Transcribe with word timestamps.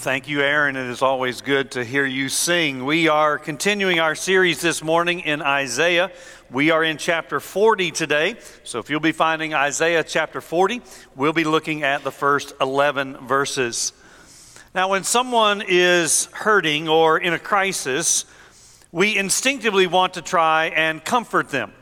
Thank 0.00 0.28
you, 0.28 0.40
Aaron. 0.40 0.76
It 0.76 0.86
is 0.86 1.02
always 1.02 1.42
good 1.42 1.72
to 1.72 1.84
hear 1.84 2.06
you 2.06 2.30
sing. 2.30 2.86
We 2.86 3.08
are 3.08 3.36
continuing 3.36 4.00
our 4.00 4.14
series 4.14 4.62
this 4.62 4.82
morning 4.82 5.20
in 5.20 5.42
Isaiah. 5.42 6.10
We 6.50 6.70
are 6.70 6.82
in 6.82 6.96
chapter 6.96 7.38
40 7.38 7.90
today. 7.90 8.36
So 8.64 8.78
if 8.78 8.88
you'll 8.88 9.00
be 9.00 9.12
finding 9.12 9.52
Isaiah 9.52 10.02
chapter 10.02 10.40
40, 10.40 10.80
we'll 11.16 11.34
be 11.34 11.44
looking 11.44 11.82
at 11.82 12.02
the 12.02 12.10
first 12.10 12.54
11 12.62 13.26
verses. 13.26 13.92
Now, 14.74 14.88
when 14.88 15.04
someone 15.04 15.62
is 15.68 16.30
hurting 16.32 16.88
or 16.88 17.18
in 17.18 17.34
a 17.34 17.38
crisis, 17.38 18.24
we 18.92 19.18
instinctively 19.18 19.86
want 19.86 20.14
to 20.14 20.22
try 20.22 20.68
and 20.68 21.04
comfort 21.04 21.50
them. 21.50 21.74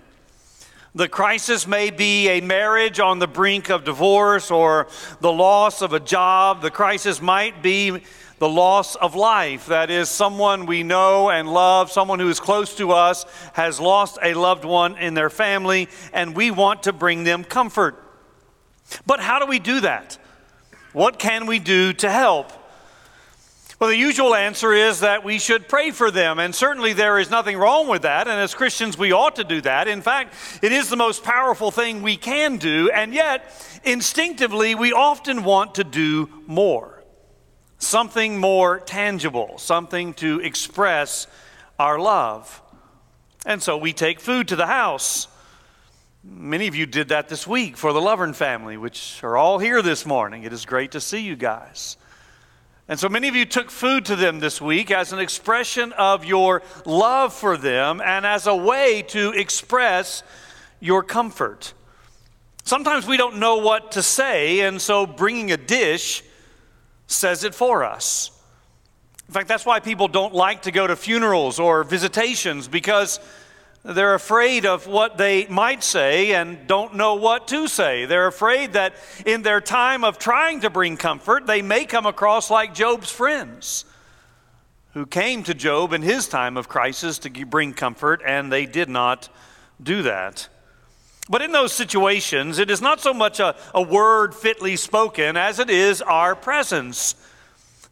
The 0.98 1.08
crisis 1.08 1.64
may 1.68 1.90
be 1.90 2.28
a 2.28 2.40
marriage 2.40 2.98
on 2.98 3.20
the 3.20 3.28
brink 3.28 3.70
of 3.70 3.84
divorce 3.84 4.50
or 4.50 4.88
the 5.20 5.30
loss 5.30 5.80
of 5.80 5.92
a 5.92 6.00
job. 6.00 6.60
The 6.60 6.72
crisis 6.72 7.22
might 7.22 7.62
be 7.62 8.02
the 8.40 8.48
loss 8.48 8.96
of 8.96 9.14
life. 9.14 9.66
That 9.66 9.92
is, 9.92 10.08
someone 10.08 10.66
we 10.66 10.82
know 10.82 11.30
and 11.30 11.48
love, 11.48 11.92
someone 11.92 12.18
who 12.18 12.28
is 12.28 12.40
close 12.40 12.74
to 12.78 12.90
us, 12.90 13.26
has 13.52 13.78
lost 13.78 14.18
a 14.24 14.34
loved 14.34 14.64
one 14.64 14.98
in 14.98 15.14
their 15.14 15.30
family, 15.30 15.86
and 16.12 16.34
we 16.34 16.50
want 16.50 16.82
to 16.82 16.92
bring 16.92 17.22
them 17.22 17.44
comfort. 17.44 17.94
But 19.06 19.20
how 19.20 19.38
do 19.38 19.46
we 19.46 19.60
do 19.60 19.78
that? 19.82 20.18
What 20.94 21.20
can 21.20 21.46
we 21.46 21.60
do 21.60 21.92
to 21.92 22.10
help? 22.10 22.50
Well, 23.78 23.90
the 23.90 23.96
usual 23.96 24.34
answer 24.34 24.72
is 24.72 25.00
that 25.00 25.22
we 25.22 25.38
should 25.38 25.68
pray 25.68 25.92
for 25.92 26.10
them, 26.10 26.40
and 26.40 26.52
certainly 26.52 26.94
there 26.94 27.16
is 27.20 27.30
nothing 27.30 27.56
wrong 27.56 27.86
with 27.86 28.02
that, 28.02 28.26
and 28.26 28.40
as 28.40 28.52
Christians 28.52 28.98
we 28.98 29.12
ought 29.12 29.36
to 29.36 29.44
do 29.44 29.60
that. 29.60 29.86
In 29.86 30.02
fact, 30.02 30.34
it 30.62 30.72
is 30.72 30.88
the 30.88 30.96
most 30.96 31.22
powerful 31.22 31.70
thing 31.70 32.02
we 32.02 32.16
can 32.16 32.56
do, 32.56 32.90
and 32.90 33.14
yet, 33.14 33.54
instinctively, 33.84 34.74
we 34.74 34.92
often 34.92 35.44
want 35.44 35.76
to 35.76 35.84
do 35.84 36.28
more. 36.48 37.04
Something 37.78 38.38
more 38.38 38.80
tangible, 38.80 39.58
something 39.58 40.12
to 40.14 40.40
express 40.40 41.28
our 41.78 42.00
love. 42.00 42.60
And 43.46 43.62
so 43.62 43.76
we 43.76 43.92
take 43.92 44.18
food 44.18 44.48
to 44.48 44.56
the 44.56 44.66
house. 44.66 45.28
Many 46.24 46.66
of 46.66 46.74
you 46.74 46.84
did 46.84 47.10
that 47.10 47.28
this 47.28 47.46
week 47.46 47.76
for 47.76 47.92
the 47.92 48.00
Lovern 48.00 48.34
family, 48.34 48.76
which 48.76 49.22
are 49.22 49.36
all 49.36 49.60
here 49.60 49.82
this 49.82 50.04
morning. 50.04 50.42
It 50.42 50.52
is 50.52 50.66
great 50.66 50.90
to 50.92 51.00
see 51.00 51.20
you 51.20 51.36
guys. 51.36 51.96
And 52.88 52.98
so 52.98 53.10
many 53.10 53.28
of 53.28 53.36
you 53.36 53.44
took 53.44 53.70
food 53.70 54.06
to 54.06 54.16
them 54.16 54.40
this 54.40 54.62
week 54.62 54.90
as 54.90 55.12
an 55.12 55.18
expression 55.18 55.92
of 55.92 56.24
your 56.24 56.62
love 56.86 57.34
for 57.34 57.58
them 57.58 58.00
and 58.00 58.24
as 58.24 58.46
a 58.46 58.56
way 58.56 59.02
to 59.08 59.32
express 59.32 60.22
your 60.80 61.02
comfort. 61.02 61.74
Sometimes 62.64 63.06
we 63.06 63.18
don't 63.18 63.36
know 63.36 63.56
what 63.58 63.92
to 63.92 64.02
say, 64.02 64.60
and 64.60 64.80
so 64.80 65.06
bringing 65.06 65.52
a 65.52 65.58
dish 65.58 66.22
says 67.06 67.44
it 67.44 67.54
for 67.54 67.84
us. 67.84 68.30
In 69.26 69.34
fact, 69.34 69.48
that's 69.48 69.66
why 69.66 69.80
people 69.80 70.08
don't 70.08 70.32
like 70.32 70.62
to 70.62 70.70
go 70.70 70.86
to 70.86 70.96
funerals 70.96 71.58
or 71.58 71.84
visitations 71.84 72.68
because 72.68 73.20
they're 73.84 74.14
afraid 74.14 74.66
of 74.66 74.86
what 74.86 75.16
they 75.18 75.46
might 75.46 75.82
say 75.82 76.34
and 76.34 76.66
don't 76.66 76.94
know 76.94 77.14
what 77.14 77.48
to 77.48 77.68
say. 77.68 78.04
They're 78.04 78.26
afraid 78.26 78.72
that 78.72 78.94
in 79.24 79.42
their 79.42 79.60
time 79.60 80.04
of 80.04 80.18
trying 80.18 80.60
to 80.60 80.70
bring 80.70 80.96
comfort, 80.96 81.46
they 81.46 81.62
may 81.62 81.84
come 81.84 82.06
across 82.06 82.50
like 82.50 82.74
Job's 82.74 83.10
friends 83.10 83.84
who 84.94 85.06
came 85.06 85.42
to 85.44 85.54
Job 85.54 85.92
in 85.92 86.02
his 86.02 86.28
time 86.28 86.56
of 86.56 86.68
crisis 86.68 87.18
to 87.20 87.30
bring 87.46 87.72
comfort, 87.72 88.20
and 88.26 88.50
they 88.50 88.66
did 88.66 88.88
not 88.88 89.28
do 89.80 90.02
that. 90.02 90.48
But 91.28 91.42
in 91.42 91.52
those 91.52 91.72
situations, 91.72 92.58
it 92.58 92.70
is 92.70 92.80
not 92.80 93.00
so 93.00 93.12
much 93.12 93.38
a, 93.38 93.54
a 93.74 93.82
word 93.82 94.34
fitly 94.34 94.76
spoken 94.76 95.36
as 95.36 95.58
it 95.58 95.70
is 95.70 96.02
our 96.02 96.34
presence. 96.34 97.14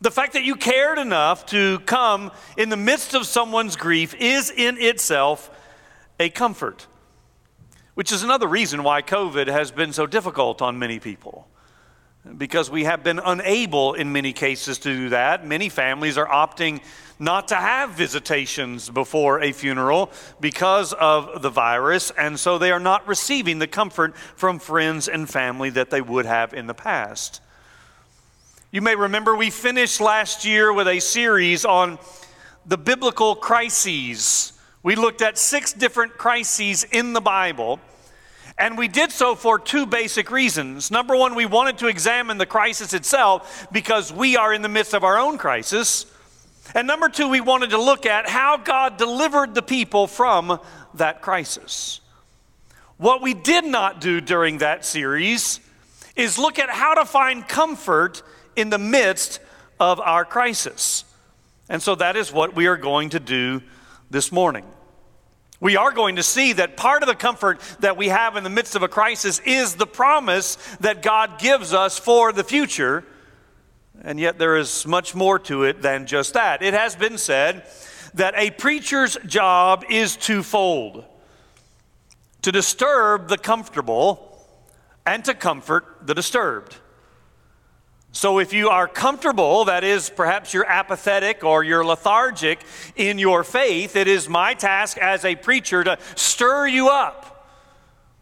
The 0.01 0.11
fact 0.11 0.33
that 0.33 0.43
you 0.43 0.57
cared 0.57 0.99
enough 0.99 1.47
to 1.47 1.79
come 1.81 2.33
in 2.57 2.71
the 2.71 2.77
midst 2.77 3.15
of 3.15 3.27
someone's 3.27 3.77
grief 3.77 4.15
is 4.15 4.51
in 4.51 4.79
itself 4.79 5.51
a 6.19 6.31
comfort, 6.31 6.87
which 7.95 8.13
is 8.13 8.23
another 8.23 8.47
reason 8.47 8.83
why 8.83 9.03
COVID 9.03 9.49
has 9.49 9.71
been 9.71 9.93
so 9.93 10.07
difficult 10.07 10.63
on 10.63 10.79
many 10.79 10.99
people. 10.99 11.49
Because 12.37 12.71
we 12.71 12.85
have 12.85 13.05
been 13.05 13.21
unable 13.21 13.95
in 13.95 14.13
many 14.13 14.33
cases 14.33 14.79
to 14.79 14.93
do 14.93 15.09
that. 15.11 15.47
Many 15.47 15.69
families 15.69 16.19
are 16.19 16.27
opting 16.27 16.81
not 17.19 17.49
to 17.49 17.55
have 17.55 17.91
visitations 17.91 18.91
before 18.91 19.41
a 19.41 19.53
funeral 19.53 20.11
because 20.41 20.93
of 20.93 21.41
the 21.41 21.51
virus, 21.51 22.11
and 22.11 22.39
so 22.39 22.59
they 22.59 22.73
are 22.73 22.81
not 22.81 23.07
receiving 23.07 23.59
the 23.59 23.67
comfort 23.67 24.17
from 24.17 24.59
friends 24.59 25.09
and 25.09 25.31
family 25.31 25.71
that 25.71 25.91
they 25.91 26.01
would 26.01 26.27
have 26.27 26.53
in 26.53 26.67
the 26.67 26.75
past. 26.75 27.41
You 28.73 28.83
may 28.83 28.97
remember 28.97 29.35
we 29.35 29.51
finished 29.51 30.01
last 30.01 30.45
year 30.45 30.73
with 30.73 30.89
a 30.89 30.99
series 31.01 31.65
on 31.65 31.99
the 32.67 32.77
biblical 32.77 33.37
crises 33.37 34.53
we 34.87 34.95
looked 34.95 35.21
at 35.21 35.37
six 35.37 35.73
different 35.73 36.17
crises 36.17 36.85
in 36.85 37.13
the 37.13 37.21
Bible, 37.21 37.81
and 38.57 38.79
we 38.79 38.87
did 38.87 39.11
so 39.11 39.35
for 39.35 39.59
two 39.59 39.85
basic 39.85 40.31
reasons. 40.31 40.93
Number 40.93 41.17
one, 41.17 41.35
we 41.35 41.45
wanted 41.45 41.79
to 41.79 41.89
examine 41.89 42.39
the 42.39 42.47
crisis 42.47 42.95
itself 42.95 43.67
because 43.73 44.13
we 44.13 44.37
are 44.37 44.55
in 44.55 44.63
the 44.63 44.69
midst 44.69 44.95
of 44.95 45.03
our 45.03 45.19
own 45.19 45.39
crisis. 45.39 46.07
And 46.73 46.87
number 46.87 47.09
two, 47.09 47.29
we 47.29 47.41
wanted 47.41 47.71
to 47.71 47.83
look 47.83 48.07
at 48.07 48.29
how 48.29 48.59
God 48.59 48.97
delivered 48.97 49.57
the 49.57 49.63
people 49.63 50.07
from 50.07 50.61
that 50.95 51.21
crisis. 51.21 52.01
What 52.97 53.23
we 53.23 53.35
did 53.35 53.65
not 53.65 54.01
do 54.01 54.21
during 54.21 54.59
that 54.59 54.85
series 54.85 55.59
is 56.15 56.39
look 56.39 56.61
at 56.61 56.71
how 56.71 56.95
to 56.95 57.05
find 57.05 57.49
comfort 57.49 58.23
in 58.55 58.71
the 58.71 58.79
midst 58.79 59.41
of 59.81 59.99
our 59.99 60.25
crisis. 60.25 61.05
And 61.69 61.83
so 61.83 61.97
that 61.97 62.15
is 62.15 62.33
what 62.33 62.55
we 62.55 62.69
are 62.69 62.77
going 62.77 63.11
to 63.11 63.19
do 63.19 63.63
this 64.11 64.31
morning. 64.31 64.65
We 65.61 65.77
are 65.77 65.91
going 65.91 66.17
to 66.17 66.23
see 66.23 66.53
that 66.55 66.77
part 66.77 67.03
of 67.03 67.09
the 67.09 67.15
comfort 67.15 67.61
that 67.81 67.97
we 67.97 68.09
have 68.09 68.37
in 68.37 68.45
the 68.45 68.51
midst 68.51 68.75
of 68.77 68.83
a 68.83 68.89
crisis 68.89 69.41
is 69.41 69.75
the 69.75 69.87
promise 69.87 70.57
that 70.81 71.03
God 71.03 71.39
gives 71.39 71.73
us 71.73 71.99
for 71.99 72.33
the 72.33 72.45
future. 72.45 73.05
And 74.03 74.21
yet, 74.21 74.39
there 74.39 74.57
is 74.57 74.87
much 74.87 75.15
more 75.15 75.39
to 75.41 75.65
it 75.65 75.81
than 75.81 76.07
just 76.07 76.35
that. 76.35 76.63
It 76.63 76.75
has 76.75 76.95
been 76.95 77.17
said 77.17 77.67
that 78.15 78.35
a 78.37 78.51
preacher's 78.51 79.17
job 79.27 79.85
is 79.89 80.17
twofold 80.17 81.05
to 82.43 82.53
disturb 82.53 83.29
the 83.29 83.39
comfortable 83.39 84.39
and 85.07 85.25
to 85.25 85.35
comfort 85.35 85.85
the 86.03 86.15
disturbed. 86.15 86.77
So, 88.17 88.39
if 88.39 88.55
you 88.55 88.71
are 88.71 88.89
comfortable, 88.89 89.67
that 89.67 89.85
is, 89.85 90.09
perhaps 90.09 90.55
you're 90.55 90.65
apathetic 90.65 91.45
or 91.45 91.63
you're 91.63 91.85
lethargic 91.85 92.61
in 92.97 93.19
your 93.19 93.45
faith, 93.45 93.95
it 93.95 94.09
is 94.09 94.27
my 94.27 94.55
task 94.55 94.97
as 94.97 95.23
a 95.27 95.37
preacher 95.37 95.85
to 95.85 95.99
stir 96.15 96.67
you 96.67 96.89
up. 96.89 97.47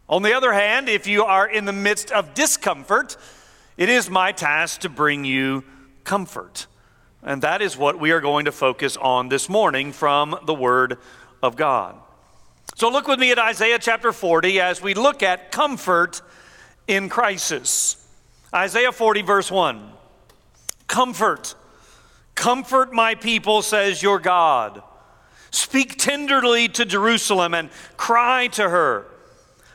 On 0.08 0.22
the 0.22 0.34
other 0.34 0.52
hand, 0.52 0.88
if 0.88 1.06
you 1.06 1.22
are 1.22 1.46
in 1.46 1.64
the 1.64 1.72
midst 1.72 2.10
of 2.10 2.34
discomfort, 2.34 3.16
it 3.76 3.88
is 3.88 4.10
my 4.10 4.32
task 4.32 4.80
to 4.80 4.88
bring 4.88 5.24
you 5.24 5.62
comfort. 6.02 6.66
And 7.22 7.40
that 7.42 7.62
is 7.62 7.76
what 7.76 8.00
we 8.00 8.10
are 8.10 8.20
going 8.20 8.46
to 8.46 8.52
focus 8.52 8.96
on 8.96 9.28
this 9.28 9.48
morning 9.48 9.92
from 9.92 10.36
the 10.44 10.54
Word 10.54 10.98
of 11.40 11.54
God. 11.54 11.94
So, 12.74 12.90
look 12.90 13.06
with 13.06 13.20
me 13.20 13.30
at 13.30 13.38
Isaiah 13.38 13.78
chapter 13.78 14.10
40 14.10 14.58
as 14.58 14.82
we 14.82 14.94
look 14.94 15.22
at 15.22 15.52
comfort 15.52 16.20
in 16.88 17.08
crisis. 17.08 18.03
Isaiah 18.54 18.92
40, 18.92 19.22
verse 19.22 19.50
1. 19.50 19.90
Comfort, 20.86 21.54
comfort 22.34 22.92
my 22.92 23.14
people, 23.16 23.62
says 23.62 24.02
your 24.02 24.20
God. 24.20 24.82
Speak 25.50 25.98
tenderly 25.98 26.68
to 26.68 26.84
Jerusalem 26.84 27.54
and 27.54 27.70
cry 27.96 28.48
to 28.48 28.68
her 28.68 29.06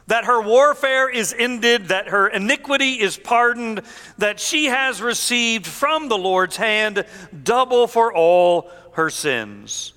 that 0.10 0.26
her 0.26 0.42
warfare 0.42 1.08
is 1.08 1.36
ended, 1.38 1.90
that 1.90 2.08
her 2.08 2.28
iniquity 2.28 3.00
is 3.00 3.16
pardoned, 3.16 3.84
that 4.18 4.40
she 4.40 4.66
has 4.66 5.04
received 5.04 5.68
from 5.68 6.10
the 6.10 6.18
Lord's 6.18 6.58
hand 6.58 7.06
double 7.44 7.86
for 7.86 8.12
all 8.12 8.72
her 8.94 9.12
sins. 9.12 9.94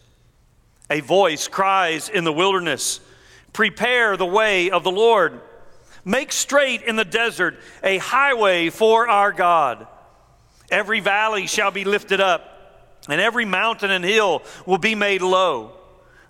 A 0.91 1.01
voice 1.01 1.49
cries 1.49 2.11
in 2.11 2.25
the 2.25 2.33
wilderness, 2.33 3.01
Prepare 3.55 4.19
the 4.19 4.27
way 4.27 4.71
of 4.71 4.85
the 4.85 4.91
Lord 4.91 5.41
Make 6.05 6.33
straight 6.33 6.83
in 6.83 6.97
the 6.97 7.05
desert 7.05 7.59
a 7.83 7.99
highway 7.99 8.71
for 8.71 9.09
our 9.09 9.33
God. 9.33 9.87
Every 10.71 11.01
valley 11.01 11.47
shall 11.47 11.71
be 11.71 11.85
lifted 11.85 12.21
up, 12.21 13.05
and 13.09 13.21
every 13.21 13.45
mountain 13.45 13.91
and 13.91 14.05
hill 14.05 14.43
will 14.67 14.79
be 14.79 14.95
made 14.95 15.23
low. 15.23 15.73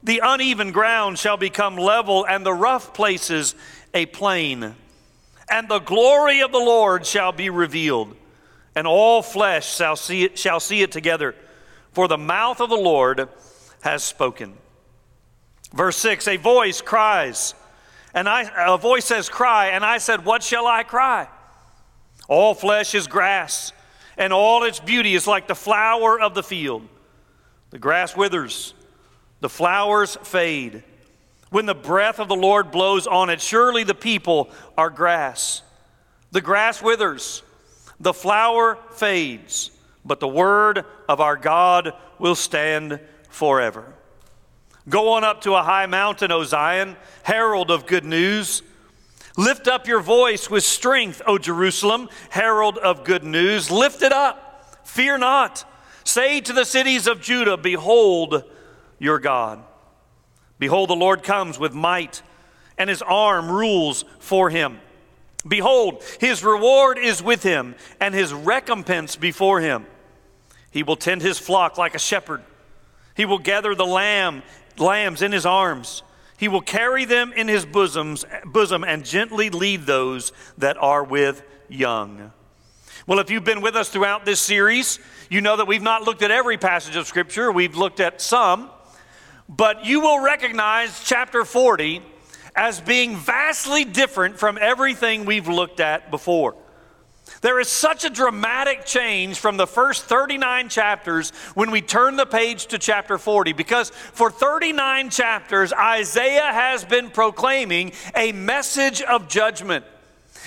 The 0.02 0.20
uneven 0.22 0.72
ground 0.72 1.18
shall 1.18 1.36
become 1.36 1.76
level, 1.76 2.26
and 2.26 2.44
the 2.44 2.52
rough 2.52 2.92
places 2.92 3.54
a 3.94 4.06
plain. 4.06 4.74
And 5.48 5.68
the 5.68 5.78
glory 5.78 6.40
of 6.40 6.50
the 6.50 6.58
Lord 6.58 7.06
shall 7.06 7.32
be 7.32 7.50
revealed, 7.50 8.16
and 8.74 8.86
all 8.86 9.22
flesh 9.22 9.74
shall 9.74 9.96
see 9.96 10.24
it, 10.24 10.38
shall 10.38 10.60
see 10.60 10.82
it 10.82 10.92
together, 10.92 11.34
for 11.92 12.08
the 12.08 12.18
mouth 12.18 12.60
of 12.60 12.68
the 12.68 12.76
Lord 12.76 13.28
has 13.82 14.02
spoken. 14.02 14.54
Verse 15.72 15.96
6 15.98 16.26
A 16.28 16.36
voice 16.36 16.80
cries, 16.80 17.54
and 18.14 18.28
I, 18.28 18.50
a 18.56 18.78
voice 18.78 19.04
says, 19.04 19.28
Cry, 19.28 19.68
and 19.68 19.84
I 19.84 19.98
said, 19.98 20.24
What 20.24 20.42
shall 20.42 20.66
I 20.66 20.82
cry? 20.82 21.28
All 22.28 22.54
flesh 22.54 22.94
is 22.94 23.06
grass, 23.06 23.72
and 24.16 24.32
all 24.32 24.64
its 24.64 24.80
beauty 24.80 25.14
is 25.14 25.26
like 25.26 25.48
the 25.48 25.54
flower 25.54 26.20
of 26.20 26.34
the 26.34 26.42
field. 26.42 26.86
The 27.70 27.78
grass 27.78 28.16
withers 28.16 28.74
the 29.42 29.48
flowers 29.48 30.16
fade. 30.22 30.84
When 31.50 31.66
the 31.66 31.74
breath 31.74 32.20
of 32.20 32.28
the 32.28 32.36
Lord 32.36 32.70
blows 32.70 33.08
on 33.08 33.28
it, 33.28 33.40
surely 33.40 33.82
the 33.82 33.94
people 33.94 34.48
are 34.78 34.88
grass. 34.88 35.62
The 36.30 36.40
grass 36.40 36.80
withers, 36.80 37.42
the 37.98 38.14
flower 38.14 38.78
fades, 38.92 39.72
but 40.04 40.20
the 40.20 40.28
word 40.28 40.84
of 41.08 41.20
our 41.20 41.36
God 41.36 41.92
will 42.20 42.36
stand 42.36 43.00
forever. 43.28 43.92
Go 44.88 45.10
on 45.10 45.24
up 45.24 45.42
to 45.42 45.54
a 45.54 45.62
high 45.62 45.86
mountain, 45.86 46.32
O 46.32 46.42
Zion, 46.44 46.96
herald 47.22 47.70
of 47.70 47.86
good 47.86 48.04
news. 48.04 48.62
Lift 49.36 49.68
up 49.68 49.86
your 49.86 50.00
voice 50.00 50.50
with 50.50 50.64
strength, 50.64 51.22
O 51.26 51.38
Jerusalem, 51.38 52.08
herald 52.30 52.78
of 52.78 53.04
good 53.04 53.24
news. 53.24 53.70
Lift 53.70 54.02
it 54.02 54.12
up, 54.12 54.80
fear 54.84 55.16
not. 55.18 55.64
Say 56.04 56.40
to 56.40 56.52
the 56.52 56.64
cities 56.64 57.06
of 57.06 57.20
Judah, 57.20 57.56
Behold, 57.56 58.44
your 58.98 59.18
God. 59.18 59.62
Behold, 60.58 60.90
the 60.90 60.96
Lord 60.96 61.22
comes 61.22 61.58
with 61.58 61.74
might, 61.74 62.22
and 62.76 62.90
his 62.90 63.02
arm 63.02 63.50
rules 63.50 64.04
for 64.18 64.50
him. 64.50 64.80
Behold, 65.46 66.02
his 66.20 66.44
reward 66.44 66.98
is 66.98 67.22
with 67.22 67.42
him, 67.42 67.74
and 68.00 68.14
his 68.14 68.32
recompense 68.32 69.16
before 69.16 69.60
him. 69.60 69.86
He 70.70 70.82
will 70.82 70.96
tend 70.96 71.22
his 71.22 71.38
flock 71.38 71.78
like 71.78 71.94
a 71.94 72.00
shepherd. 72.00 72.42
He 73.14 73.24
will 73.24 73.38
gather 73.38 73.74
the 73.74 73.86
lamb, 73.86 74.42
lambs 74.78 75.22
in 75.22 75.32
his 75.32 75.46
arms. 75.46 76.02
He 76.38 76.48
will 76.48 76.60
carry 76.60 77.04
them 77.04 77.32
in 77.32 77.48
his 77.48 77.64
bosoms, 77.64 78.24
bosom 78.44 78.82
and 78.84 79.04
gently 79.04 79.50
lead 79.50 79.86
those 79.86 80.32
that 80.58 80.76
are 80.76 81.04
with 81.04 81.42
young. 81.68 82.32
Well, 83.06 83.18
if 83.18 83.30
you've 83.30 83.44
been 83.44 83.60
with 83.62 83.76
us 83.76 83.88
throughout 83.88 84.24
this 84.24 84.40
series, 84.40 84.98
you 85.28 85.40
know 85.40 85.56
that 85.56 85.66
we've 85.66 85.82
not 85.82 86.02
looked 86.02 86.22
at 86.22 86.30
every 86.30 86.56
passage 86.56 86.96
of 86.96 87.06
Scripture, 87.06 87.50
we've 87.50 87.76
looked 87.76 88.00
at 88.00 88.20
some. 88.20 88.70
But 89.48 89.84
you 89.84 90.00
will 90.00 90.20
recognize 90.20 91.02
chapter 91.04 91.44
40 91.44 92.00
as 92.54 92.80
being 92.80 93.16
vastly 93.16 93.84
different 93.84 94.38
from 94.38 94.58
everything 94.60 95.24
we've 95.24 95.48
looked 95.48 95.80
at 95.80 96.10
before. 96.10 96.54
There 97.42 97.58
is 97.58 97.68
such 97.68 98.04
a 98.04 98.10
dramatic 98.10 98.86
change 98.86 99.38
from 99.38 99.56
the 99.56 99.66
first 99.66 100.04
39 100.04 100.68
chapters 100.68 101.30
when 101.54 101.72
we 101.72 101.82
turn 101.82 102.14
the 102.14 102.24
page 102.24 102.66
to 102.66 102.78
chapter 102.78 103.18
40 103.18 103.52
because 103.52 103.90
for 103.90 104.30
39 104.30 105.10
chapters, 105.10 105.72
Isaiah 105.72 106.52
has 106.52 106.84
been 106.84 107.10
proclaiming 107.10 107.92
a 108.16 108.30
message 108.32 109.02
of 109.02 109.28
judgment 109.28 109.84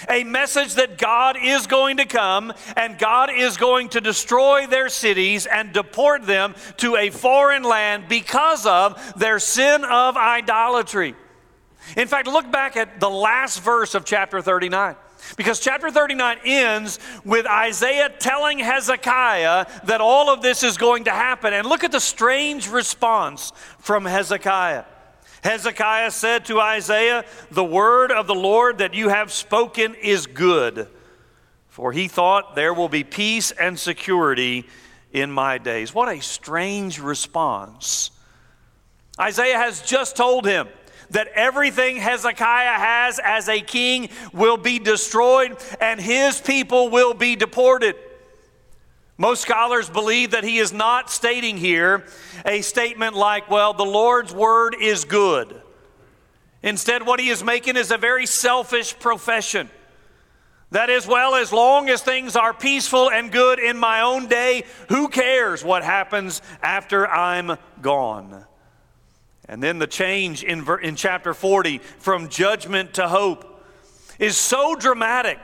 a 0.10 0.26
message 0.26 0.76
that 0.76 0.98
God 0.98 1.38
is 1.42 1.68
going 1.68 1.98
to 1.98 2.06
come 2.06 2.54
and 2.76 3.00
God 3.00 3.30
is 3.34 3.56
going 3.56 3.90
to 3.90 4.02
destroy 4.02 4.68
their 4.68 4.90
cities 4.90 5.46
and 5.46 5.72
deport 5.72 6.26
them 6.26 6.54
to 6.78 6.98
a 6.98 7.10
foreign 7.10 7.64
land 7.64 8.06
because 8.10 8.66
of 8.66 9.02
their 9.18 9.40
sin 9.40 9.86
of 9.86 10.18
idolatry. 10.18 11.16
In 11.96 12.10
fact, 12.10 12.28
look 12.28 12.52
back 12.52 12.76
at 12.76 13.00
the 13.00 13.10
last 13.10 13.64
verse 13.64 13.96
of 13.96 14.04
chapter 14.04 14.42
39. 14.42 14.96
Because 15.38 15.60
chapter 15.60 15.92
39 15.92 16.38
ends 16.46 17.00
with 17.24 17.46
Isaiah 17.46 18.10
telling 18.10 18.60
Hezekiah 18.60 19.66
that 19.86 20.02
all 20.02 20.30
of 20.30 20.42
this 20.42 20.64
is 20.64 20.78
going 20.78 21.06
to 21.06 21.12
happen. 21.12 21.54
And 21.54 21.68
look 21.68 21.84
at 21.84 21.92
the 21.92 22.00
strange 22.00 22.70
response 22.70 23.52
from 23.80 24.06
Hezekiah. 24.06 24.86
Hezekiah 25.44 26.12
said 26.12 26.46
to 26.46 26.60
Isaiah, 26.60 27.24
The 27.52 27.64
word 27.64 28.12
of 28.12 28.28
the 28.28 28.36
Lord 28.36 28.80
that 28.80 28.94
you 28.94 29.10
have 29.10 29.32
spoken 29.32 29.96
is 29.96 30.26
good. 30.26 30.88
For 31.68 31.92
he 31.92 32.08
thought, 32.08 32.56
There 32.56 32.74
will 32.74 32.90
be 32.90 33.04
peace 33.04 33.52
and 33.52 33.78
security 33.78 34.66
in 35.12 35.32
my 35.32 35.58
days. 35.58 35.94
What 35.94 36.10
a 36.10 36.22
strange 36.22 37.00
response. 37.00 38.12
Isaiah 39.20 39.58
has 39.58 39.82
just 39.82 40.16
told 40.16 40.46
him 40.46 40.68
that 41.12 41.28
everything 41.36 41.98
Hezekiah 41.98 42.80
has 42.80 43.20
as 43.20 43.50
a 43.50 43.62
king 43.62 44.10
will 44.34 44.58
be 44.58 44.80
destroyed 44.80 45.58
and 45.80 46.00
his 46.00 46.42
people 46.42 46.90
will 46.90 47.14
be 47.14 47.36
deported. 47.36 47.96
Most 49.18 49.42
scholars 49.42 49.90
believe 49.90 50.32
that 50.32 50.44
he 50.44 50.58
is 50.58 50.74
not 50.74 51.10
stating 51.10 51.58
here 51.58 52.06
a 52.46 52.62
statement 52.62 53.16
like, 53.16 53.50
well, 53.50 53.74
the 53.74 53.86
Lord's 53.86 54.34
word 54.34 54.76
is 54.80 55.06
good. 55.06 55.62
Instead, 56.62 57.06
what 57.06 57.20
he 57.20 57.30
is 57.30 57.44
making 57.44 57.78
is 57.78 57.92
a 57.92 57.98
very 57.98 58.26
selfish 58.26 58.98
profession. 59.00 59.70
That 60.72 60.90
is, 60.90 61.08
well, 61.08 61.36
as 61.36 61.54
long 61.54 61.90
as 61.90 62.02
things 62.02 62.36
are 62.36 62.54
peaceful 62.54 63.10
and 63.10 63.32
good 63.32 63.60
in 63.60 63.78
my 63.78 64.02
own 64.02 64.28
day, 64.28 64.66
who 64.90 65.08
cares 65.08 65.64
what 65.64 65.84
happens 65.84 66.42
after 66.62 67.08
I'm 67.08 67.58
gone? 67.82 68.46
And 69.48 69.62
then 69.62 69.80
the 69.80 69.88
change 69.88 70.44
in, 70.44 70.66
in 70.82 70.96
chapter 70.96 71.34
40 71.34 71.78
from 71.78 72.30
judgment 72.30 72.96
to 72.96 73.08
hope 73.08 73.64
is 74.18 74.38
so 74.38 74.76
dramatic 74.76 75.40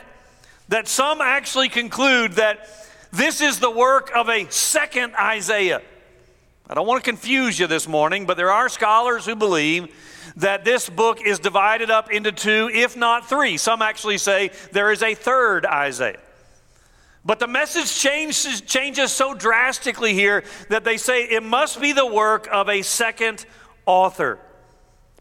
that 0.70 0.88
some 0.88 1.22
actually 1.22 1.70
conclude 1.70 2.34
that 2.34 2.68
this 3.12 3.42
is 3.42 3.60
the 3.60 3.70
work 3.70 4.12
of 4.16 4.30
a 4.30 4.50
second 4.50 5.14
Isaiah. 5.16 5.82
I 6.70 6.74
don't 6.74 6.88
want 6.88 7.04
to 7.04 7.10
confuse 7.10 7.60
you 7.60 7.68
this 7.68 7.88
morning, 7.88 8.26
but 8.26 8.38
there 8.38 8.52
are 8.52 8.70
scholars 8.70 9.26
who 9.26 9.36
believe 9.36 9.94
that 10.38 10.64
this 10.64 10.90
book 10.90 11.22
is 11.22 11.40
divided 11.40 11.92
up 11.92 12.10
into 12.10 12.32
two, 12.32 12.70
if 12.74 12.96
not 12.96 13.28
three. 13.28 13.58
Some 13.58 13.82
actually 13.82 14.18
say 14.18 14.52
there 14.72 14.92
is 14.92 15.04
a 15.04 15.14
third 15.14 15.66
Isaiah. 15.66 16.20
But 17.24 17.40
the 17.40 17.48
message 17.48 17.94
changes, 17.94 18.62
changes 18.62 19.12
so 19.12 19.34
drastically 19.36 20.14
here 20.14 20.44
that 20.70 20.84
they 20.84 20.98
say 20.98 21.24
it 21.24 21.44
must 21.44 21.80
be 21.80 21.92
the 21.92 22.06
work 22.06 22.48
of 22.52 22.68
a 22.70 22.82
second 22.82 23.46
author. 23.86 24.40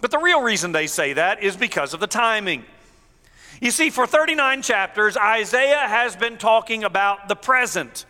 But 0.00 0.11
the 0.11 0.19
real 0.19 0.43
reason 0.43 0.73
they 0.73 0.87
say 0.87 1.12
that 1.14 1.43
is 1.43 1.57
because 1.57 1.95
of 1.95 2.00
the 2.00 2.07
timing. 2.07 2.64
You 3.61 3.71
see, 3.71 3.90
for 3.90 4.07
39 4.07 4.62
chapters, 4.62 5.17
Isaiah 5.17 5.87
has 5.87 6.17
been 6.17 6.38
talking 6.38 6.85
about 6.85 7.29
the 7.29 7.37
present. 7.37 8.07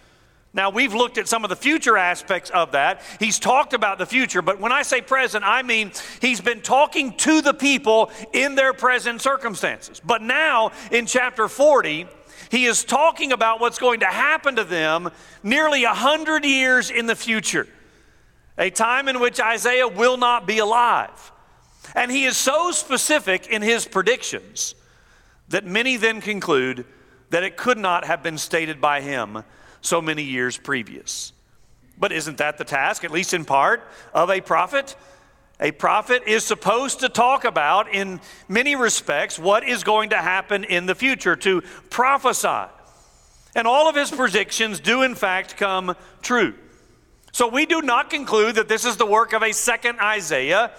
Now, 0.52 0.70
we've 0.70 0.94
looked 0.94 1.18
at 1.18 1.28
some 1.28 1.44
of 1.44 1.50
the 1.50 1.56
future 1.56 1.96
aspects 1.96 2.50
of 2.50 2.72
that. 2.72 3.02
He's 3.20 3.38
talked 3.38 3.72
about 3.72 3.98
the 3.98 4.06
future, 4.06 4.42
but 4.42 4.58
when 4.60 4.72
I 4.72 4.82
say 4.82 5.00
present, 5.00 5.44
I 5.44 5.62
mean 5.62 5.92
he's 6.20 6.40
been 6.40 6.60
talking 6.60 7.16
to 7.18 7.40
the 7.40 7.54
people 7.54 8.10
in 8.32 8.56
their 8.56 8.72
present 8.72 9.20
circumstances. 9.20 10.00
But 10.04 10.22
now, 10.22 10.72
in 10.90 11.06
chapter 11.06 11.46
40, 11.46 12.06
he 12.50 12.66
is 12.66 12.82
talking 12.84 13.30
about 13.30 13.60
what's 13.60 13.78
going 13.78 14.00
to 14.00 14.06
happen 14.06 14.56
to 14.56 14.64
them 14.64 15.10
nearly 15.44 15.84
100 15.84 16.44
years 16.44 16.90
in 16.90 17.06
the 17.06 17.14
future, 17.14 17.68
a 18.58 18.70
time 18.70 19.08
in 19.08 19.20
which 19.20 19.40
Isaiah 19.40 19.88
will 19.88 20.16
not 20.16 20.46
be 20.46 20.58
alive. 20.58 21.32
And 21.94 22.10
he 22.10 22.24
is 22.24 22.36
so 22.36 22.70
specific 22.70 23.46
in 23.48 23.62
his 23.62 23.86
predictions 23.86 24.74
that 25.48 25.64
many 25.64 25.96
then 25.96 26.20
conclude 26.20 26.84
that 27.30 27.42
it 27.42 27.56
could 27.56 27.78
not 27.78 28.04
have 28.04 28.22
been 28.22 28.38
stated 28.38 28.80
by 28.80 29.00
him 29.00 29.42
so 29.80 30.00
many 30.00 30.22
years 30.22 30.56
previous. 30.56 31.32
But 31.98 32.12
isn't 32.12 32.38
that 32.38 32.58
the 32.58 32.64
task, 32.64 33.04
at 33.04 33.10
least 33.10 33.34
in 33.34 33.44
part, 33.44 33.82
of 34.14 34.30
a 34.30 34.40
prophet? 34.40 34.96
A 35.60 35.72
prophet 35.72 36.22
is 36.26 36.44
supposed 36.44 37.00
to 37.00 37.08
talk 37.08 37.44
about, 37.44 37.92
in 37.92 38.20
many 38.48 38.76
respects, 38.76 39.38
what 39.38 39.68
is 39.68 39.84
going 39.84 40.10
to 40.10 40.16
happen 40.16 40.64
in 40.64 40.86
the 40.86 40.94
future, 40.94 41.36
to 41.36 41.62
prophesy. 41.90 42.70
And 43.54 43.66
all 43.66 43.88
of 43.88 43.96
his 43.96 44.10
predictions 44.10 44.80
do, 44.80 45.02
in 45.02 45.14
fact, 45.14 45.56
come 45.56 45.94
true. 46.22 46.54
So 47.32 47.48
we 47.48 47.66
do 47.66 47.82
not 47.82 48.10
conclude 48.10 48.56
that 48.56 48.68
this 48.68 48.84
is 48.84 48.96
the 48.96 49.06
work 49.06 49.32
of 49.32 49.42
a 49.42 49.52
second 49.52 49.98
Isaiah 50.00 50.72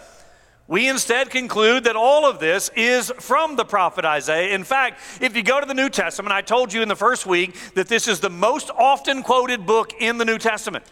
we 0.72 0.88
instead 0.88 1.32
conclude 1.32 1.84
that 1.84 1.98
all 1.98 2.26
of 2.26 2.40
this 2.40 2.72
is 2.78 3.12
from 3.20 3.58
the 3.58 3.66
prophet 3.66 4.06
Isaiah. 4.06 4.56
In 4.56 4.64
fact, 4.64 5.02
if 5.20 5.36
you 5.36 5.44
go 5.44 5.60
to 5.60 5.66
the 5.66 5.74
New 5.74 5.90
Testament, 5.90 6.32
I 6.32 6.42
told 6.42 6.72
you 6.72 6.82
in 6.82 6.88
the 6.88 6.96
first 6.96 7.26
week 7.26 7.58
that 7.74 7.90
this 7.90 8.08
is 8.08 8.22
the 8.22 8.30
most 8.30 8.70
often 8.70 9.22
quoted 9.22 9.66
book 9.66 9.92
in 10.00 10.18
the 10.18 10.24
New 10.24 10.38
Testament. 10.38 10.86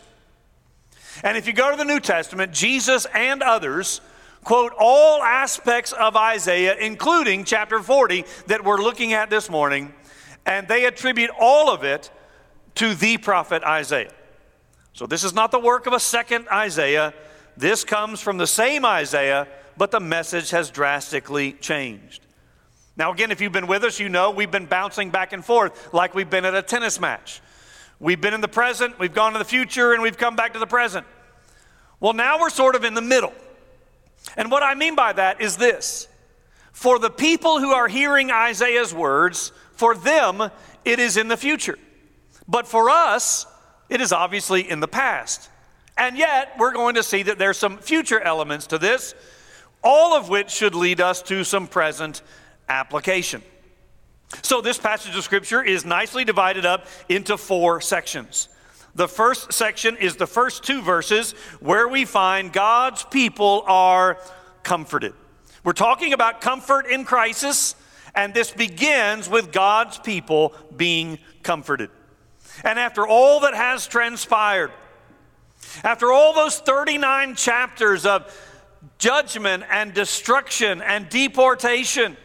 And 1.23 1.37
if 1.37 1.47
you 1.47 1.53
go 1.53 1.71
to 1.71 1.77
the 1.77 1.85
New 1.85 2.01
Testament, 2.01 2.51
Jesus 2.51 3.07
and 3.13 3.41
others 3.41 4.01
quote 4.43 4.73
all 4.77 5.23
aspects 5.23 5.93
of 5.93 6.17
Isaiah, 6.17 6.75
including 6.75 7.45
chapter 7.45 7.79
40 7.79 8.25
that 8.47 8.65
we're 8.65 8.81
looking 8.81 9.13
at 9.13 9.29
this 9.29 9.49
morning, 9.49 9.93
and 10.45 10.67
they 10.67 10.83
attribute 10.83 11.29
all 11.39 11.69
of 11.69 11.85
it 11.85 12.11
to 12.75 12.95
the 12.95 13.17
prophet 13.17 13.63
Isaiah. 13.63 14.11
So 14.99 15.07
this 15.07 15.23
is 15.23 15.33
not 15.33 15.51
the 15.51 15.59
work 15.59 15.87
of 15.87 15.93
a 15.93 15.99
second 15.99 16.49
Isaiah 16.49 17.13
this 17.55 17.85
comes 17.85 18.19
from 18.19 18.37
the 18.37 18.47
same 18.47 18.83
Isaiah, 18.85 19.47
but 19.77 19.91
the 19.91 19.99
message 19.99 20.51
has 20.51 20.69
drastically 20.69 21.53
changed. 21.53 22.25
Now, 22.97 23.13
again, 23.13 23.31
if 23.31 23.39
you've 23.39 23.53
been 23.53 23.67
with 23.67 23.85
us, 23.85 23.97
you 23.97 24.09
know 24.09 24.31
we've 24.31 24.51
been 24.51 24.65
bouncing 24.65 25.09
back 25.09 25.31
and 25.31 25.43
forth 25.43 25.93
like 25.93 26.15
we've 26.15 26.29
been 26.29 26.43
at 26.43 26.53
a 26.53 26.61
tennis 26.61 26.99
match. 26.99 27.41
We've 27.99 28.19
been 28.19 28.33
in 28.33 28.41
the 28.41 28.49
present, 28.49 28.99
we've 28.99 29.13
gone 29.13 29.33
to 29.33 29.39
the 29.39 29.45
future, 29.45 29.93
and 29.93 30.01
we've 30.01 30.17
come 30.17 30.37
back 30.37 30.53
to 30.53 30.59
the 30.59 30.67
present. 30.67 31.05
Well, 31.99 32.13
now 32.13 32.39
we're 32.39 32.49
sort 32.49 32.75
of 32.75 32.85
in 32.85 32.93
the 32.93 33.01
middle. 33.01 33.33
And 34.35 34.51
what 34.51 34.63
I 34.63 34.75
mean 34.75 34.95
by 34.95 35.13
that 35.13 35.41
is 35.41 35.55
this 35.57 36.09
for 36.73 36.99
the 36.99 37.09
people 37.09 37.59
who 37.59 37.71
are 37.71 37.87
hearing 37.87 38.31
Isaiah's 38.31 38.93
words, 38.93 39.53
for 39.73 39.95
them, 39.95 40.49
it 40.83 40.99
is 40.99 41.15
in 41.17 41.29
the 41.29 41.37
future. 41.37 41.77
But 42.47 42.67
for 42.67 42.89
us, 42.89 43.45
it 43.89 44.01
is 44.01 44.11
obviously 44.13 44.69
in 44.69 44.79
the 44.79 44.87
past. 44.87 45.49
And 45.97 46.17
yet, 46.17 46.53
we're 46.57 46.71
going 46.71 46.95
to 46.95 47.03
see 47.03 47.23
that 47.23 47.37
there's 47.37 47.57
some 47.57 47.77
future 47.77 48.21
elements 48.21 48.67
to 48.67 48.77
this, 48.77 49.13
all 49.83 50.15
of 50.15 50.29
which 50.29 50.49
should 50.49 50.73
lead 50.73 51.01
us 51.01 51.21
to 51.23 51.43
some 51.43 51.67
present 51.67 52.21
application. 52.69 53.41
So, 54.43 54.61
this 54.61 54.77
passage 54.77 55.15
of 55.17 55.23
Scripture 55.23 55.61
is 55.61 55.85
nicely 55.85 56.23
divided 56.23 56.65
up 56.65 56.85
into 57.09 57.35
four 57.35 57.81
sections. 57.81 58.47
The 58.95 59.07
first 59.07 59.53
section 59.53 59.97
is 59.97 60.15
the 60.15 60.27
first 60.27 60.63
two 60.63 60.81
verses 60.81 61.33
where 61.59 61.87
we 61.87 62.05
find 62.05 62.53
God's 62.53 63.03
people 63.03 63.63
are 63.67 64.19
comforted. 64.63 65.13
We're 65.63 65.73
talking 65.73 66.13
about 66.13 66.41
comfort 66.41 66.85
in 66.87 67.05
crisis, 67.05 67.75
and 68.15 68.33
this 68.33 68.51
begins 68.51 69.29
with 69.29 69.51
God's 69.51 69.99
people 69.99 70.53
being 70.75 71.19
comforted. 71.43 71.89
And 72.63 72.79
after 72.79 73.07
all 73.07 73.41
that 73.41 73.53
has 73.53 73.87
transpired, 73.87 74.71
after 75.83 76.11
all 76.11 76.33
those 76.33 76.59
39 76.59 77.35
chapters 77.35 78.05
of 78.05 78.33
judgment 78.97 79.63
and 79.69 79.93
destruction 79.93 80.81
and 80.81 81.09
deportation, 81.09 82.17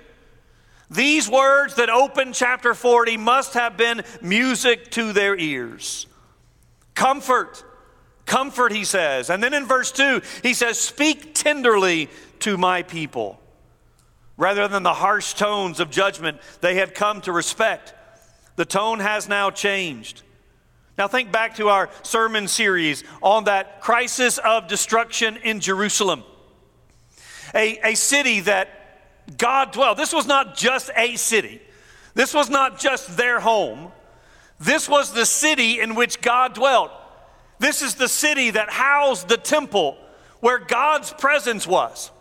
these 0.91 1.29
words 1.29 1.75
that 1.77 1.91
open 1.91 2.33
chapter 2.33 2.75
40 2.75 3.17
must 3.17 3.55
have 3.55 3.77
been 3.77 4.03
music 4.23 4.91
to 4.93 5.13
their 5.13 5.37
ears. 5.37 6.07
Comfort, 6.95 7.65
comfort, 8.27 8.73
he 8.73 8.85
says. 8.85 9.31
And 9.31 9.43
then 9.43 9.55
in 9.55 9.67
verse 9.67 9.91
2, 9.93 10.21
he 10.43 10.55
says, 10.55 10.79
Speak 10.79 11.35
tenderly 11.35 12.09
to 12.41 12.57
my 12.57 12.83
people. 12.83 13.41
Rather 14.37 14.67
than 14.69 14.83
the 14.83 14.95
harsh 14.95 15.35
tones 15.35 15.81
of 15.81 15.91
judgment 15.91 16.41
they 16.61 16.75
had 16.75 16.95
come 16.95 17.21
to 17.23 17.33
respect, 17.33 17.95
the 18.57 18.65
tone 18.65 19.01
has 19.01 19.29
now 19.29 19.51
changed. 19.51 20.23
Now, 20.97 21.09
think 21.09 21.33
back 21.33 21.57
to 21.57 21.69
our 21.69 21.91
sermon 22.03 22.47
series 22.47 23.03
on 23.21 23.45
that 23.45 23.81
crisis 23.81 24.39
of 24.39 24.69
destruction 24.69 25.37
in 25.39 25.59
Jerusalem, 25.61 26.23
a, 27.55 27.79
a 27.93 27.95
city 27.97 28.41
that 28.41 29.37
God 29.37 29.73
dwelled. 29.73 29.99
This 29.99 30.13
was 30.13 30.27
not 30.27 30.57
just 30.57 30.91
a 30.97 31.17
city, 31.17 31.61
this 32.15 32.33
was 32.33 32.49
not 32.49 32.79
just 32.79 33.17
their 33.17 33.41
home. 33.41 33.91
This 34.61 34.89
was 34.89 35.13
the 35.13 35.27
city 35.27 35.81
in 35.81 35.97
which 35.97 36.21
God 36.21 36.55
dwelt. 36.55 36.93
This 37.59 37.83
is 37.83 37.97
the 37.97 38.09
city 38.09 38.51
that 38.51 38.71
housed 38.71 39.29
the 39.29 39.37
temple 39.37 39.99
where 40.41 40.61
God's 40.61 41.13
presence 41.13 41.67
was. 41.67 42.13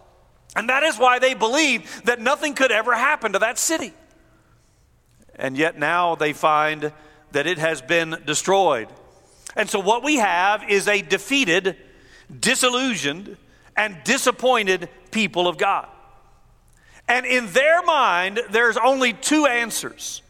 And 0.55 0.67
that 0.69 0.83
is 0.83 0.97
why 0.97 1.19
they 1.19 1.35
believed 1.35 2.05
that 2.05 2.19
nothing 2.19 2.53
could 2.53 2.71
ever 2.71 2.95
happen 2.95 3.33
to 3.33 3.39
that 3.39 3.59
city. 3.59 3.93
And 5.35 5.57
yet 5.57 5.77
now 5.77 6.15
they 6.15 6.33
find 6.33 6.91
that 7.33 7.47
it 7.47 7.57
has 7.57 7.81
been 7.81 8.17
destroyed. 8.25 8.87
And 9.55 9.69
so 9.69 9.79
what 9.79 10.03
we 10.03 10.17
have 10.17 10.69
is 10.69 10.87
a 10.87 11.01
defeated, 11.01 11.77
disillusioned, 12.39 13.37
and 13.75 13.97
disappointed 14.03 14.89
people 15.11 15.47
of 15.47 15.57
God. 15.57 15.87
And 17.07 17.25
in 17.25 17.47
their 17.47 17.83
mind, 17.83 18.39
there's 18.51 18.77
only 18.77 19.13
two 19.13 19.45
answers 19.45 20.21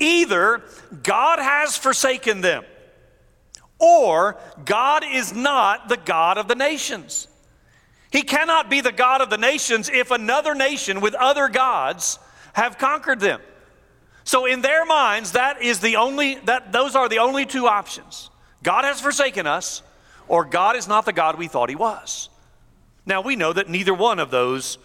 either 0.00 0.62
God 1.02 1.40
has 1.40 1.76
forsaken 1.76 2.40
them, 2.40 2.64
or 3.80 4.36
God 4.64 5.04
is 5.04 5.32
not 5.32 5.88
the 5.88 5.96
God 5.96 6.38
of 6.38 6.46
the 6.46 6.54
nations. 6.54 7.26
He 8.10 8.22
cannot 8.22 8.70
be 8.70 8.80
the 8.80 8.92
God 8.92 9.20
of 9.20 9.28
the 9.28 9.38
nations 9.38 9.88
if 9.88 10.10
another 10.10 10.54
nation 10.54 11.00
with 11.00 11.14
other 11.14 11.48
gods 11.48 12.18
have 12.52 12.78
conquered 12.78 13.20
them. 13.20 13.40
So 14.28 14.44
in 14.44 14.60
their 14.60 14.84
minds 14.84 15.32
that 15.32 15.62
is 15.62 15.80
the 15.80 15.96
only 15.96 16.34
that 16.40 16.70
those 16.70 16.94
are 16.94 17.08
the 17.08 17.20
only 17.20 17.46
two 17.46 17.66
options. 17.66 18.28
God 18.62 18.84
has 18.84 19.00
forsaken 19.00 19.46
us 19.46 19.80
or 20.28 20.44
God 20.44 20.76
is 20.76 20.86
not 20.86 21.06
the 21.06 21.14
God 21.14 21.38
we 21.38 21.48
thought 21.48 21.70
he 21.70 21.74
was. 21.74 22.28
Now 23.06 23.22
we 23.22 23.36
know 23.36 23.54
that 23.54 23.70
neither 23.70 23.94
one 23.94 24.18
of 24.18 24.30
those 24.30 24.76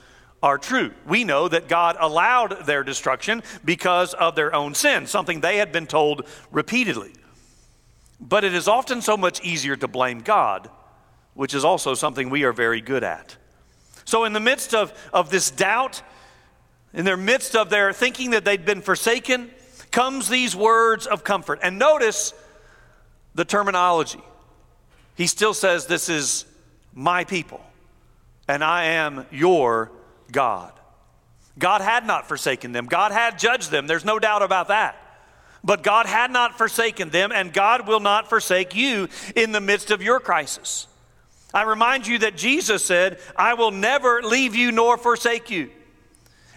are 0.41 0.57
true. 0.57 0.93
We 1.05 1.25
know 1.25 1.50
that 1.50 1.67
God 1.67 1.97
allowed 2.00 2.65
their 2.65 2.85
destruction 2.85 3.43
because 3.65 4.13
of 4.13 4.35
their 4.35 4.55
own 4.55 4.75
sin, 4.75 5.07
something 5.07 5.41
they 5.41 5.57
had 5.57 5.73
been 5.73 5.88
told 5.88 6.25
repeatedly. 6.50 7.12
But 8.21 8.45
it 8.45 8.53
is 8.53 8.69
often 8.69 9.01
so 9.01 9.17
much 9.17 9.43
easier 9.43 9.75
to 9.75 9.89
blame 9.89 10.21
God, 10.21 10.69
which 11.33 11.53
is 11.53 11.65
also 11.65 11.95
something 11.95 12.29
we 12.29 12.45
are 12.45 12.53
very 12.53 12.79
good 12.79 13.03
at. 13.03 13.35
So, 14.05 14.23
in 14.23 14.31
the 14.31 14.39
midst 14.39 14.73
of, 14.73 14.93
of 15.12 15.29
this 15.29 15.51
doubt, 15.51 16.01
in 16.93 17.05
their 17.05 17.17
midst 17.17 17.55
of 17.55 17.69
their 17.69 17.91
thinking 17.93 18.31
that 18.31 18.45
they'd 18.45 18.65
been 18.65 18.81
forsaken, 18.81 19.50
comes 19.91 20.29
these 20.29 20.55
words 20.55 21.07
of 21.07 21.23
comfort. 21.23 21.59
And 21.63 21.79
notice 21.79 22.33
the 23.35 23.45
terminology. 23.45 24.21
He 25.15 25.27
still 25.27 25.53
says, 25.53 25.85
This 25.85 26.09
is 26.09 26.45
my 26.93 27.23
people, 27.23 27.62
and 28.47 28.63
I 28.63 28.85
am 28.85 29.25
your 29.31 29.91
God. 30.31 30.71
God 31.57 31.81
had 31.81 32.05
not 32.07 32.27
forsaken 32.27 32.71
them, 32.71 32.85
God 32.85 33.12
had 33.12 33.39
judged 33.39 33.71
them. 33.71 33.88
There's 33.88 34.05
no 34.05 34.19
doubt 34.19 34.41
about 34.41 34.69
that. 34.69 35.00
But 35.63 35.81
God 35.81 36.07
had 36.07 36.29
not 36.29 36.57
forsaken 36.57 37.09
them, 37.09 37.31
and 37.31 37.53
God 37.53 37.88
will 37.88 38.01
not 38.01 38.27
forsake 38.27 38.75
you 38.75 39.07
in 39.33 39.53
the 39.53 39.62
midst 39.62 39.91
of 39.91 40.01
your 40.01 40.19
crisis. 40.19 40.88
I 41.53 41.62
remind 41.63 42.05
you 42.05 42.19
that 42.19 42.35
Jesus 42.35 42.83
said, 42.83 43.19
I 43.35 43.53
will 43.53 43.71
never 43.71 44.21
leave 44.21 44.55
you 44.55 44.71
nor 44.73 44.97
forsake 44.97 45.50
you. 45.50 45.69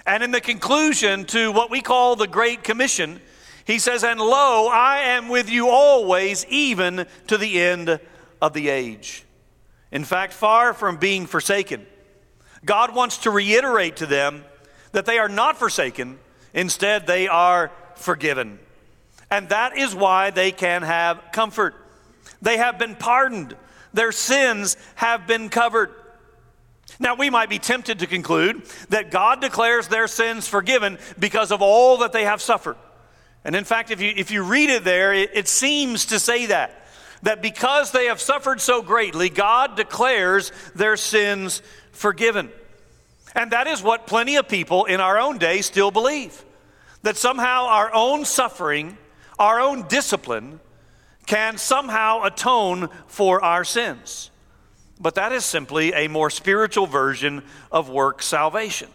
And 0.06 0.22
in 0.22 0.30
the 0.30 0.40
conclusion 0.40 1.24
to 1.26 1.50
what 1.50 1.70
we 1.70 1.80
call 1.80 2.14
the 2.14 2.28
Great 2.28 2.62
Commission, 2.62 3.20
he 3.64 3.80
says, 3.80 4.04
And 4.04 4.20
lo, 4.20 4.68
I 4.68 4.98
am 4.98 5.28
with 5.28 5.50
you 5.50 5.68
always, 5.68 6.46
even 6.46 7.06
to 7.26 7.36
the 7.36 7.60
end 7.60 7.98
of 8.40 8.52
the 8.52 8.68
age. 8.68 9.24
In 9.90 10.04
fact, 10.04 10.32
far 10.32 10.72
from 10.72 10.98
being 10.98 11.26
forsaken, 11.26 11.84
God 12.64 12.94
wants 12.94 13.18
to 13.18 13.30
reiterate 13.30 13.96
to 13.96 14.06
them 14.06 14.44
that 14.92 15.06
they 15.06 15.18
are 15.18 15.28
not 15.28 15.58
forsaken, 15.58 16.18
instead, 16.54 17.06
they 17.06 17.26
are 17.26 17.72
forgiven. 17.96 18.60
And 19.30 19.48
that 19.48 19.76
is 19.76 19.94
why 19.94 20.30
they 20.30 20.52
can 20.52 20.82
have 20.82 21.20
comfort. 21.32 21.74
They 22.40 22.58
have 22.58 22.78
been 22.78 22.94
pardoned, 22.94 23.56
their 23.92 24.12
sins 24.12 24.76
have 24.94 25.26
been 25.26 25.48
covered. 25.48 25.92
Now, 26.98 27.14
we 27.14 27.30
might 27.30 27.50
be 27.50 27.58
tempted 27.58 27.98
to 27.98 28.06
conclude 28.06 28.62
that 28.88 29.10
God 29.10 29.40
declares 29.40 29.88
their 29.88 30.08
sins 30.08 30.48
forgiven 30.48 30.98
because 31.18 31.52
of 31.52 31.60
all 31.60 31.98
that 31.98 32.12
they 32.12 32.24
have 32.24 32.40
suffered. 32.40 32.76
And 33.44 33.54
in 33.54 33.64
fact, 33.64 33.90
if 33.90 34.00
you, 34.00 34.12
if 34.16 34.30
you 34.30 34.42
read 34.42 34.70
it 34.70 34.84
there, 34.84 35.12
it, 35.12 35.30
it 35.34 35.48
seems 35.48 36.06
to 36.06 36.18
say 36.18 36.46
that. 36.46 36.86
That 37.22 37.42
because 37.42 37.92
they 37.92 38.06
have 38.06 38.20
suffered 38.20 38.60
so 38.60 38.82
greatly, 38.82 39.28
God 39.28 39.76
declares 39.76 40.52
their 40.74 40.96
sins 40.96 41.62
forgiven. 41.92 42.50
And 43.34 43.50
that 43.52 43.66
is 43.66 43.82
what 43.82 44.06
plenty 44.06 44.36
of 44.36 44.48
people 44.48 44.86
in 44.86 45.00
our 45.00 45.18
own 45.18 45.38
day 45.38 45.60
still 45.60 45.90
believe 45.90 46.44
that 47.02 47.16
somehow 47.16 47.66
our 47.66 47.94
own 47.94 48.24
suffering, 48.24 48.98
our 49.38 49.60
own 49.60 49.86
discipline, 49.86 50.58
can 51.26 51.56
somehow 51.56 52.24
atone 52.24 52.88
for 53.06 53.44
our 53.44 53.62
sins. 53.62 54.30
But 54.98 55.14
that 55.16 55.32
is 55.32 55.44
simply 55.44 55.92
a 55.92 56.08
more 56.08 56.30
spiritual 56.30 56.86
version 56.86 57.42
of 57.70 57.90
work 57.90 58.22
salvation. 58.22 58.88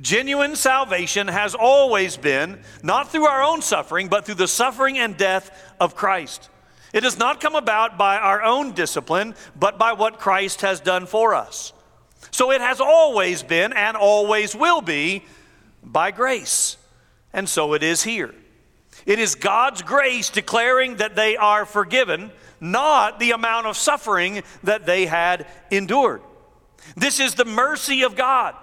Genuine 0.00 0.54
salvation 0.54 1.28
has 1.28 1.54
always 1.54 2.16
been 2.16 2.60
not 2.82 3.10
through 3.10 3.26
our 3.26 3.42
own 3.42 3.62
suffering, 3.62 4.08
but 4.08 4.24
through 4.24 4.36
the 4.36 4.46
suffering 4.46 4.98
and 4.98 5.16
death 5.16 5.50
of 5.80 5.96
Christ. 5.96 6.50
It 6.92 7.00
does 7.00 7.18
not 7.18 7.40
come 7.40 7.54
about 7.54 7.98
by 7.98 8.16
our 8.16 8.42
own 8.42 8.72
discipline, 8.72 9.34
but 9.58 9.78
by 9.78 9.92
what 9.92 10.18
Christ 10.18 10.60
has 10.60 10.80
done 10.80 11.06
for 11.06 11.34
us. 11.34 11.72
So 12.30 12.50
it 12.50 12.60
has 12.60 12.80
always 12.80 13.42
been 13.42 13.72
and 13.72 13.96
always 13.96 14.54
will 14.54 14.80
be 14.80 15.24
by 15.82 16.10
grace. 16.10 16.76
And 17.32 17.48
so 17.48 17.74
it 17.74 17.82
is 17.82 18.02
here. 18.02 18.34
It 19.06 19.18
is 19.18 19.34
God's 19.34 19.82
grace 19.82 20.30
declaring 20.30 20.96
that 20.96 21.16
they 21.16 21.36
are 21.36 21.64
forgiven, 21.64 22.30
not 22.60 23.18
the 23.18 23.32
amount 23.32 23.66
of 23.66 23.76
suffering 23.76 24.42
that 24.62 24.86
they 24.86 25.06
had 25.06 25.46
endured. 25.70 26.22
This 26.96 27.20
is 27.20 27.34
the 27.34 27.44
mercy 27.44 28.02
of 28.02 28.16
God, 28.16 28.54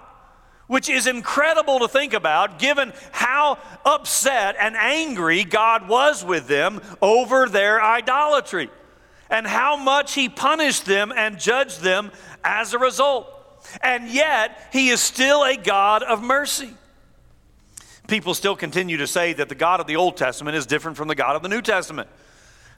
which 0.66 0.88
is 0.88 1.06
incredible 1.06 1.78
to 1.80 1.88
think 1.88 2.12
about 2.12 2.58
given 2.58 2.92
how 3.12 3.58
upset 3.84 4.56
and 4.58 4.76
angry 4.76 5.44
God 5.44 5.88
was 5.88 6.24
with 6.24 6.48
them 6.48 6.80
over 7.00 7.48
their 7.48 7.82
idolatry. 7.82 8.70
and 9.30 9.46
how 9.46 9.76
much 9.76 10.14
he 10.14 10.28
punished 10.28 10.86
them 10.86 11.12
and 11.14 11.38
judged 11.38 11.80
them 11.80 12.10
as 12.44 12.74
a 12.74 12.78
result. 12.78 13.26
And 13.80 14.08
yet, 14.08 14.68
he 14.72 14.90
is 14.90 15.00
still 15.00 15.44
a 15.44 15.56
God 15.56 16.02
of 16.02 16.22
mercy. 16.22 16.72
People 18.06 18.34
still 18.34 18.54
continue 18.54 18.98
to 18.98 19.06
say 19.06 19.32
that 19.32 19.48
the 19.48 19.56
God 19.56 19.80
of 19.80 19.88
the 19.88 19.96
Old 19.96 20.16
Testament 20.16 20.56
is 20.56 20.66
different 20.66 20.96
from 20.96 21.08
the 21.08 21.16
God 21.16 21.34
of 21.34 21.42
the 21.42 21.48
New 21.48 21.62
Testament. 21.62 22.08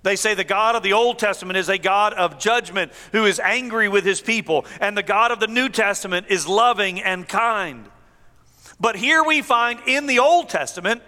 They 0.03 0.17
say 0.17 0.35
the 0.35 0.45
God 0.45 0.77
of 0.77 0.83
the 0.83 0.93
Old 0.93 1.19
Testament 1.19 1.57
is 1.57 1.69
a 1.69 1.79
God 1.79 2.15
of 2.15 2.39
judgment 2.39 2.93
who 3.13 3.25
is 3.25 3.41
angry 3.41 3.89
with 3.89 4.05
his 4.05 4.21
people, 4.21 4.65
and 4.81 4.97
the 4.97 5.03
God 5.03 5.31
of 5.31 5.41
the 5.41 5.47
New 5.47 5.69
Testament 5.69 6.27
is 6.29 6.47
loving 6.47 7.01
and 7.01 7.29
kind. 7.29 7.89
But 8.81 8.97
here 8.97 9.25
we 9.25 9.43
find 9.43 9.81
in 9.87 10.07
the 10.07 10.21
Old 10.21 10.49
Testament 10.49 11.03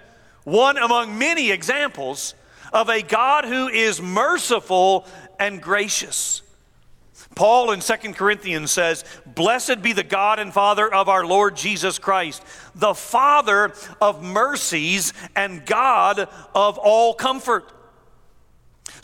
one 0.44 0.76
among 0.76 1.18
many 1.18 1.50
examples 1.50 2.35
of 2.73 2.88
a 2.88 3.02
God 3.02 3.44
who 3.44 3.68
is 3.68 4.00
merciful 4.00 5.06
and 5.38 5.62
gracious. 5.62 6.42
Paul 7.37 7.70
in 7.70 7.80
2 7.80 7.94
Corinthians 8.14 8.73
says, 8.73 9.04
Blessed 9.25 9.82
be 9.82 9.92
the 9.92 10.02
God 10.02 10.40
and 10.40 10.52
Father 10.52 10.92
of 10.92 11.09
our 11.09 11.25
Lord 11.25 11.56
Jesus 11.56 11.99
Christ, 11.99 12.42
the 12.75 12.94
Father 12.94 13.73
of 14.00 14.23
mercies 14.23 15.12
and 15.37 15.64
God 15.64 16.28
of 16.54 16.78
all 16.78 17.14
comfort. 17.14 17.73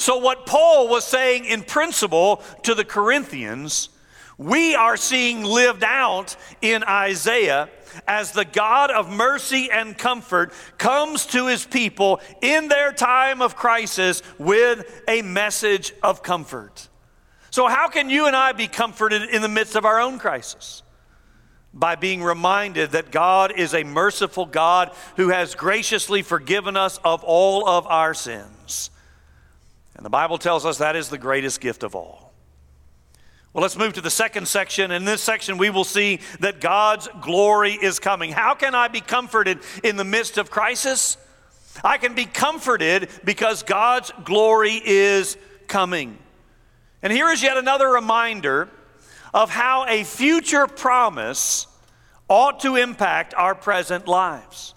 So, 0.06 0.18
what 0.18 0.46
Paul 0.46 0.86
was 0.86 1.04
saying 1.04 1.46
in 1.46 1.64
principle 1.64 2.40
to 2.62 2.76
the 2.76 2.84
Corinthians, 2.84 3.88
we 4.38 4.76
are 4.76 4.96
seeing 4.96 5.42
lived 5.42 5.82
out 5.82 6.36
in 6.62 6.84
Isaiah 6.84 7.68
as 8.06 8.30
the 8.30 8.44
God 8.44 8.92
of 8.92 9.10
mercy 9.10 9.68
and 9.68 9.98
comfort 9.98 10.52
comes 10.78 11.26
to 11.26 11.48
his 11.48 11.66
people 11.66 12.20
in 12.40 12.68
their 12.68 12.92
time 12.92 13.42
of 13.42 13.56
crisis 13.56 14.22
with 14.38 15.02
a 15.08 15.22
message 15.22 15.92
of 16.04 16.22
comfort. 16.22 16.88
So, 17.50 17.66
how 17.66 17.88
can 17.88 18.08
you 18.08 18.28
and 18.28 18.36
I 18.36 18.52
be 18.52 18.68
comforted 18.68 19.22
in 19.22 19.42
the 19.42 19.48
midst 19.48 19.74
of 19.74 19.84
our 19.84 19.98
own 19.98 20.20
crisis? 20.20 20.84
By 21.74 21.96
being 21.96 22.22
reminded 22.22 22.92
that 22.92 23.10
God 23.10 23.58
is 23.58 23.74
a 23.74 23.82
merciful 23.82 24.46
God 24.46 24.92
who 25.16 25.30
has 25.30 25.56
graciously 25.56 26.22
forgiven 26.22 26.76
us 26.76 27.00
of 27.02 27.24
all 27.24 27.68
of 27.68 27.88
our 27.88 28.14
sins. 28.14 28.92
And 29.96 30.04
the 30.04 30.10
Bible 30.10 30.38
tells 30.38 30.66
us 30.66 30.78
that 30.78 30.94
is 30.94 31.08
the 31.08 31.18
greatest 31.18 31.60
gift 31.60 31.82
of 31.82 31.94
all. 31.94 32.32
Well, 33.52 33.62
let's 33.62 33.78
move 33.78 33.94
to 33.94 34.02
the 34.02 34.10
second 34.10 34.46
section. 34.46 34.90
In 34.90 35.06
this 35.06 35.22
section, 35.22 35.56
we 35.56 35.70
will 35.70 35.84
see 35.84 36.20
that 36.40 36.60
God's 36.60 37.08
glory 37.22 37.72
is 37.72 37.98
coming. 37.98 38.30
How 38.30 38.54
can 38.54 38.74
I 38.74 38.88
be 38.88 39.00
comforted 39.00 39.60
in 39.82 39.96
the 39.96 40.04
midst 40.04 40.36
of 40.36 40.50
crisis? 40.50 41.16
I 41.82 41.96
can 41.96 42.14
be 42.14 42.26
comforted 42.26 43.08
because 43.24 43.62
God's 43.62 44.12
glory 44.24 44.80
is 44.84 45.38
coming. 45.68 46.18
And 47.02 47.10
here 47.10 47.30
is 47.30 47.42
yet 47.42 47.56
another 47.56 47.88
reminder 47.88 48.68
of 49.32 49.48
how 49.48 49.86
a 49.88 50.04
future 50.04 50.66
promise 50.66 51.66
ought 52.28 52.60
to 52.60 52.76
impact 52.76 53.32
our 53.32 53.54
present 53.54 54.06
lives. 54.06 54.74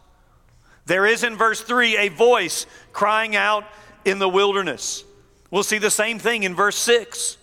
There 0.85 1.05
is 1.05 1.25
in 1.25 1.35
verse 1.35 1.59
3 1.59 1.97
a 1.97 2.07
voice 2.07 2.65
crying 2.93 3.35
out 3.35 3.65
in 4.05 4.19
the 4.19 4.29
wilderness. 4.29 5.03
We'll 5.51 5.63
see 5.63 5.77
the 5.77 5.91
same 5.91 6.19
thing 6.19 6.43
in 6.43 6.55
verse 6.55 6.77
6. 6.77 7.37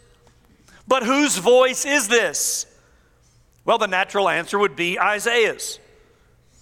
But 0.89 1.03
whose 1.03 1.39
voice 1.39 1.85
is 1.85 2.09
this? 2.09 2.67
Well, 3.65 3.79
the 3.79 3.89
natural 3.89 4.29
answer 4.29 4.59
would 4.59 4.77
be 4.77 4.99
Isaiah's. 4.99 5.81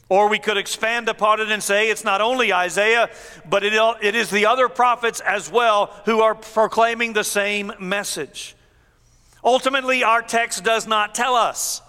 Or 0.08 0.28
we 0.28 0.38
could 0.38 0.56
expand 0.56 1.08
upon 1.08 1.40
it 1.40 1.50
and 1.50 1.62
say 1.62 1.90
it's 1.90 2.04
not 2.04 2.20
only 2.20 2.52
Isaiah, 2.52 3.10
but 3.48 3.64
it, 3.64 3.72
it 4.02 4.14
is 4.14 4.30
the 4.30 4.46
other 4.46 4.68
prophets 4.68 5.20
as 5.20 5.50
well 5.50 5.86
who 6.04 6.20
are 6.20 6.34
proclaiming 6.34 7.12
the 7.12 7.24
same 7.24 7.72
message. 7.78 8.54
Ultimately, 9.42 10.02
our 10.04 10.22
text 10.22 10.64
does 10.64 10.86
not 10.86 11.14
tell 11.14 11.34
us, 11.34 11.82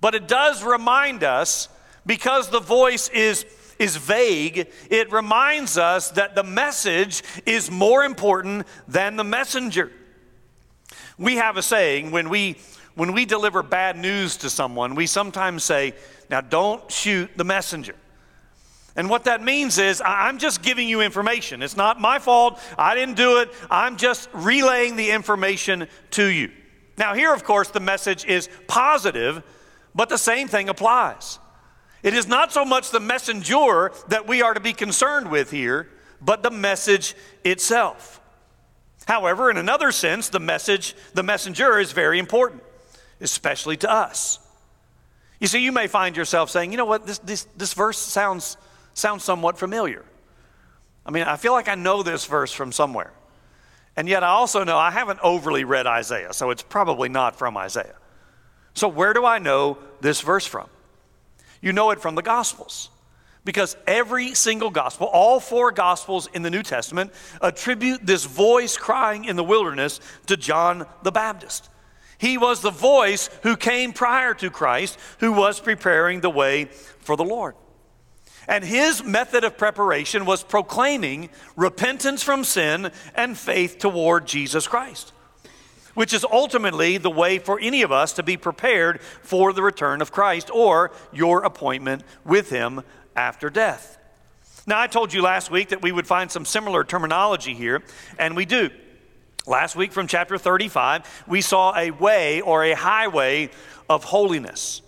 but 0.00 0.14
it 0.14 0.26
does 0.26 0.64
remind 0.64 1.22
us 1.22 1.68
because 2.06 2.50
the 2.50 2.60
voice 2.60 3.08
is, 3.10 3.44
is 3.80 3.96
vague, 3.96 4.68
it 4.90 5.10
reminds 5.10 5.76
us 5.76 6.10
that 6.12 6.34
the 6.34 6.44
message 6.44 7.22
is 7.46 7.70
more 7.70 8.04
important 8.04 8.66
than 8.86 9.16
the 9.16 9.24
messenger. 9.24 9.90
We 11.18 11.36
have 11.36 11.56
a 11.56 11.62
saying 11.62 12.12
when 12.12 12.28
we 12.28 12.58
when 12.94 13.12
we 13.12 13.24
deliver 13.24 13.62
bad 13.62 13.96
news 13.96 14.36
to 14.38 14.50
someone, 14.50 14.94
we 14.94 15.06
sometimes 15.06 15.64
say, 15.64 15.94
"Now 16.28 16.40
don't 16.40 16.90
shoot 16.90 17.30
the 17.36 17.44
messenger." 17.44 17.94
And 18.96 19.08
what 19.08 19.24
that 19.24 19.42
means 19.42 19.78
is, 19.78 20.02
I'm 20.04 20.38
just 20.38 20.62
giving 20.62 20.88
you 20.88 21.00
information. 21.00 21.62
It's 21.62 21.76
not 21.76 22.00
my 22.00 22.18
fault. 22.18 22.60
I 22.76 22.94
didn't 22.94 23.14
do 23.16 23.38
it. 23.38 23.50
I'm 23.70 23.96
just 23.96 24.28
relaying 24.32 24.96
the 24.96 25.12
information 25.12 25.88
to 26.12 26.24
you. 26.26 26.50
Now, 26.98 27.14
here, 27.14 27.32
of 27.32 27.44
course, 27.44 27.70
the 27.70 27.80
message 27.80 28.26
is 28.26 28.48
positive, 28.66 29.42
but 29.94 30.08
the 30.08 30.18
same 30.18 30.48
thing 30.48 30.68
applies. 30.68 31.38
It 32.02 32.14
is 32.14 32.26
not 32.26 32.52
so 32.52 32.64
much 32.64 32.90
the 32.90 33.00
messenger 33.00 33.92
that 34.08 34.26
we 34.26 34.42
are 34.42 34.54
to 34.54 34.60
be 34.60 34.72
concerned 34.72 35.30
with 35.30 35.50
here, 35.50 35.88
but 36.20 36.42
the 36.42 36.50
message 36.50 37.14
itself. 37.44 38.20
However, 39.06 39.50
in 39.50 39.56
another 39.56 39.92
sense, 39.92 40.28
the 40.28 40.40
message, 40.40 40.94
the 41.14 41.22
messenger 41.22 41.78
is 41.78 41.92
very 41.92 42.18
important, 42.18 42.62
especially 43.20 43.76
to 43.78 43.90
us. 43.90 44.38
You 45.40 45.46
see, 45.46 45.60
you 45.64 45.72
may 45.72 45.86
find 45.86 46.16
yourself 46.16 46.50
saying, 46.50 46.70
you 46.70 46.76
know 46.76 46.84
what, 46.84 47.06
this, 47.06 47.18
this, 47.18 47.44
this 47.56 47.74
verse 47.74 47.98
sounds, 47.98 48.56
sounds 48.94 49.24
somewhat 49.24 49.58
familiar. 49.58 50.04
I 51.04 51.10
mean, 51.10 51.24
I 51.24 51.36
feel 51.36 51.52
like 51.52 51.68
I 51.68 51.74
know 51.74 52.02
this 52.02 52.26
verse 52.26 52.52
from 52.52 52.72
somewhere. 52.72 53.12
And 53.96 54.08
yet 54.08 54.22
I 54.22 54.28
also 54.28 54.64
know 54.64 54.78
I 54.78 54.90
haven't 54.90 55.18
overly 55.22 55.64
read 55.64 55.86
Isaiah, 55.86 56.32
so 56.32 56.50
it's 56.50 56.62
probably 56.62 57.08
not 57.08 57.36
from 57.36 57.56
Isaiah. 57.56 57.96
So, 58.74 58.86
where 58.86 59.12
do 59.12 59.24
I 59.24 59.38
know 59.38 59.78
this 60.00 60.20
verse 60.20 60.46
from? 60.46 60.68
You 61.60 61.72
know 61.72 61.90
it 61.90 62.00
from 62.00 62.14
the 62.14 62.22
Gospels. 62.22 62.90
Because 63.42 63.74
every 63.86 64.34
single 64.34 64.70
gospel, 64.70 65.06
all 65.06 65.40
four 65.40 65.72
gospels 65.72 66.28
in 66.34 66.42
the 66.42 66.50
New 66.50 66.62
Testament, 66.62 67.10
attribute 67.40 68.04
this 68.04 68.26
voice 68.26 68.76
crying 68.76 69.24
in 69.24 69.36
the 69.36 69.44
wilderness 69.44 69.98
to 70.26 70.36
John 70.36 70.86
the 71.02 71.10
Baptist. 71.10 71.70
He 72.18 72.36
was 72.36 72.60
the 72.60 72.70
voice 72.70 73.30
who 73.42 73.56
came 73.56 73.94
prior 73.94 74.34
to 74.34 74.50
Christ, 74.50 74.98
who 75.20 75.32
was 75.32 75.58
preparing 75.58 76.20
the 76.20 76.28
way 76.28 76.66
for 76.66 77.16
the 77.16 77.24
Lord. 77.24 77.54
And 78.46 78.62
his 78.62 79.02
method 79.02 79.42
of 79.42 79.56
preparation 79.56 80.26
was 80.26 80.42
proclaiming 80.42 81.30
repentance 81.56 82.22
from 82.22 82.44
sin 82.44 82.90
and 83.14 83.38
faith 83.38 83.78
toward 83.78 84.26
Jesus 84.26 84.66
Christ, 84.66 85.14
which 86.00 86.14
is 86.14 86.24
ultimately 86.32 86.96
the 86.96 87.10
way 87.10 87.38
for 87.38 87.60
any 87.60 87.82
of 87.82 87.92
us 87.92 88.14
to 88.14 88.22
be 88.22 88.34
prepared 88.34 89.02
for 89.02 89.52
the 89.52 89.62
return 89.62 90.00
of 90.00 90.10
Christ 90.10 90.50
or 90.50 90.92
your 91.12 91.42
appointment 91.42 92.04
with 92.24 92.48
him 92.48 92.80
after 93.14 93.50
death. 93.50 93.98
Now, 94.66 94.80
I 94.80 94.86
told 94.86 95.12
you 95.12 95.20
last 95.20 95.50
week 95.50 95.68
that 95.68 95.82
we 95.82 95.92
would 95.92 96.06
find 96.06 96.32
some 96.32 96.46
similar 96.46 96.84
terminology 96.84 97.52
here, 97.52 97.82
and 98.18 98.34
we 98.34 98.46
do. 98.46 98.70
Last 99.46 99.76
week 99.76 99.92
from 99.92 100.06
chapter 100.06 100.38
35, 100.38 101.24
we 101.28 101.42
saw 101.42 101.76
a 101.76 101.90
way 101.90 102.40
or 102.40 102.64
a 102.64 102.72
highway 102.72 103.50
of 103.90 104.04
holiness. 104.04 104.80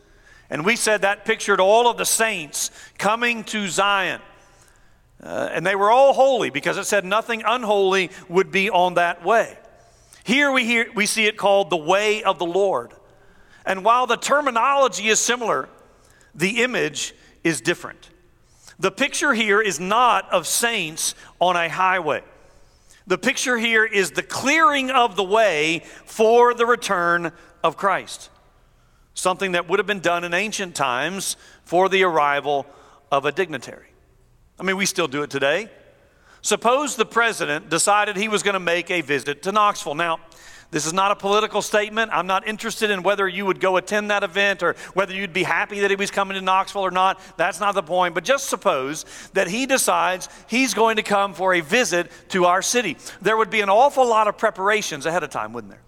And 0.49 0.65
we 0.65 0.77
said 0.77 1.03
that 1.03 1.27
pictured 1.27 1.61
all 1.61 1.91
of 1.91 1.99
the 1.99 2.07
saints 2.07 2.71
coming 2.97 3.45
to 3.45 3.69
Zion. 3.69 4.23
Uh, 5.23 5.51
and 5.53 5.67
they 5.67 5.77
were 5.77 5.91
all 5.91 6.15
holy 6.15 6.49
because 6.49 6.79
it 6.79 6.87
said 6.87 7.05
nothing 7.05 7.43
unholy 7.45 8.11
would 8.31 8.51
be 8.51 8.71
on 8.71 8.95
that 8.95 9.23
way. 9.23 9.59
Here 10.25 10.53
we, 10.53 10.65
hear, 10.65 10.87
we 10.95 11.07
see 11.07 11.27
it 11.27 11.37
called 11.37 11.71
the 11.71 11.77
way 11.77 12.23
of 12.23 12.39
the 12.39 12.47
Lord. 12.47 12.93
And 13.67 13.85
while 13.85 14.07
the 14.07 14.17
terminology 14.17 15.09
is 15.09 15.21
similar, 15.21 15.69
the 16.35 16.63
image 16.63 17.15
is 17.45 17.61
different. 17.61 18.11
The 18.79 18.91
picture 18.91 19.35
here 19.35 19.61
is 19.61 19.79
not 19.79 20.31
of 20.33 20.47
saints 20.47 21.15
on 21.41 21.57
a 21.57 21.69
highway. 21.69 22.23
The 23.07 23.19
picture 23.19 23.59
here 23.59 23.85
is 23.85 24.13
the 24.13 24.23
clearing 24.23 24.91
of 24.91 25.17
the 25.17 25.25
way 25.25 25.83
for 26.05 26.55
the 26.55 26.67
return 26.67 27.33
of 27.63 27.77
Christ. 27.77 28.31
Something 29.15 29.53
that 29.53 29.69
would 29.69 29.79
have 29.79 29.87
been 29.87 30.01
done 30.01 30.25
in 30.25 30.35
ancient 30.35 30.75
times 30.75 31.37
for 31.65 31.89
the 31.89 32.05
arrival 32.05 32.67
of 33.11 33.25
a 33.25 33.33
dignitary. 33.33 33.89
I 34.59 34.63
mean, 34.63 34.77
we 34.77 34.87
still 34.87 35.09
do 35.09 35.23
it 35.23 35.31
today. 35.31 35.69
Suppose 36.43 36.97
the 36.97 37.07
president 37.07 37.71
decided 37.71 38.17
he 38.17 38.29
was 38.29 38.43
going 38.43 38.55
to 38.55 38.61
make 38.61 38.91
a 38.91 39.01
visit 39.01 39.43
to 39.43 39.53
Knoxville. 39.53 39.95
Now, 39.95 40.19
this 40.73 40.87
is 40.87 40.93
not 40.93 41.13
a 41.13 41.17
political 41.17 41.63
statement. 41.63 42.11
I'm 42.13 42.27
not 42.27 42.49
interested 42.49 42.91
in 42.91 43.03
whether 43.03 43.29
you 43.29 43.47
would 43.47 43.61
go 43.61 43.77
attend 43.77 44.11
that 44.11 44.25
event 44.25 44.63
or 44.63 44.75
whether 44.95 45.15
you'd 45.15 45.33
be 45.33 45.43
happy 45.45 45.81
that 45.81 45.91
he 45.91 45.97
was 45.97 46.11
coming 46.11 46.35
to 46.35 46.41
Knoxville 46.41 46.83
or 46.83 46.91
not. 46.91 47.21
That's 47.37 47.61
not 47.61 47.75
the 47.75 47.83
point. 47.83 48.15
But 48.15 48.25
just 48.25 48.49
suppose 48.49 49.05
that 49.35 49.49
he 49.49 49.67
decides 49.67 50.29
he's 50.49 50.75
going 50.75 50.97
to 50.97 51.03
come 51.03 51.35
for 51.35 51.55
a 51.55 51.61
visit 51.61 52.11
to 52.31 52.47
our 52.47 52.63
city. 52.63 52.97
There 53.21 53.37
would 53.37 53.51
be 53.51 53.61
an 53.61 53.69
awful 53.69 54.09
lot 54.09 54.29
of 54.29 54.39
preparations 54.39 55.07
ahead 55.07 55.23
of 55.23 55.31
time, 55.31 55.53
wouldn't 55.53 55.71
there? 55.71 55.83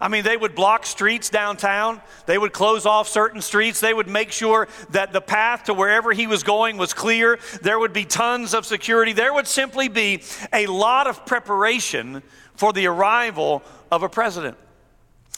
I 0.00 0.08
mean, 0.08 0.24
they 0.24 0.36
would 0.36 0.54
block 0.54 0.86
streets 0.86 1.28
downtown. 1.28 2.00
They 2.26 2.38
would 2.38 2.52
close 2.52 2.86
off 2.86 3.08
certain 3.08 3.40
streets. 3.40 3.80
They 3.80 3.92
would 3.92 4.08
make 4.08 4.30
sure 4.30 4.68
that 4.90 5.12
the 5.12 5.20
path 5.20 5.64
to 5.64 5.74
wherever 5.74 6.12
he 6.12 6.26
was 6.26 6.42
going 6.42 6.76
was 6.76 6.94
clear. 6.94 7.38
There 7.62 7.78
would 7.78 7.92
be 7.92 8.04
tons 8.04 8.54
of 8.54 8.64
security. 8.64 9.12
There 9.12 9.34
would 9.34 9.48
simply 9.48 9.88
be 9.88 10.22
a 10.52 10.66
lot 10.66 11.06
of 11.06 11.26
preparation 11.26 12.22
for 12.54 12.72
the 12.72 12.86
arrival 12.86 13.62
of 13.90 14.02
a 14.02 14.08
president. 14.08 14.56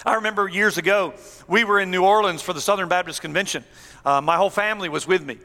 I 0.05 0.14
remember 0.14 0.49
years 0.49 0.79
ago, 0.79 1.14
we 1.46 1.64
were 1.64 1.79
in 1.79 1.90
New 1.90 2.05
Orleans 2.05 2.40
for 2.40 2.53
the 2.53 2.61
Southern 2.61 2.88
Baptist 2.88 3.20
Convention. 3.20 3.64
Uh, 4.05 4.20
my 4.20 4.37
whole 4.37 4.51
family 4.51 4.88
was 4.88 5.07
with 5.07 5.25
me. 5.25 5.38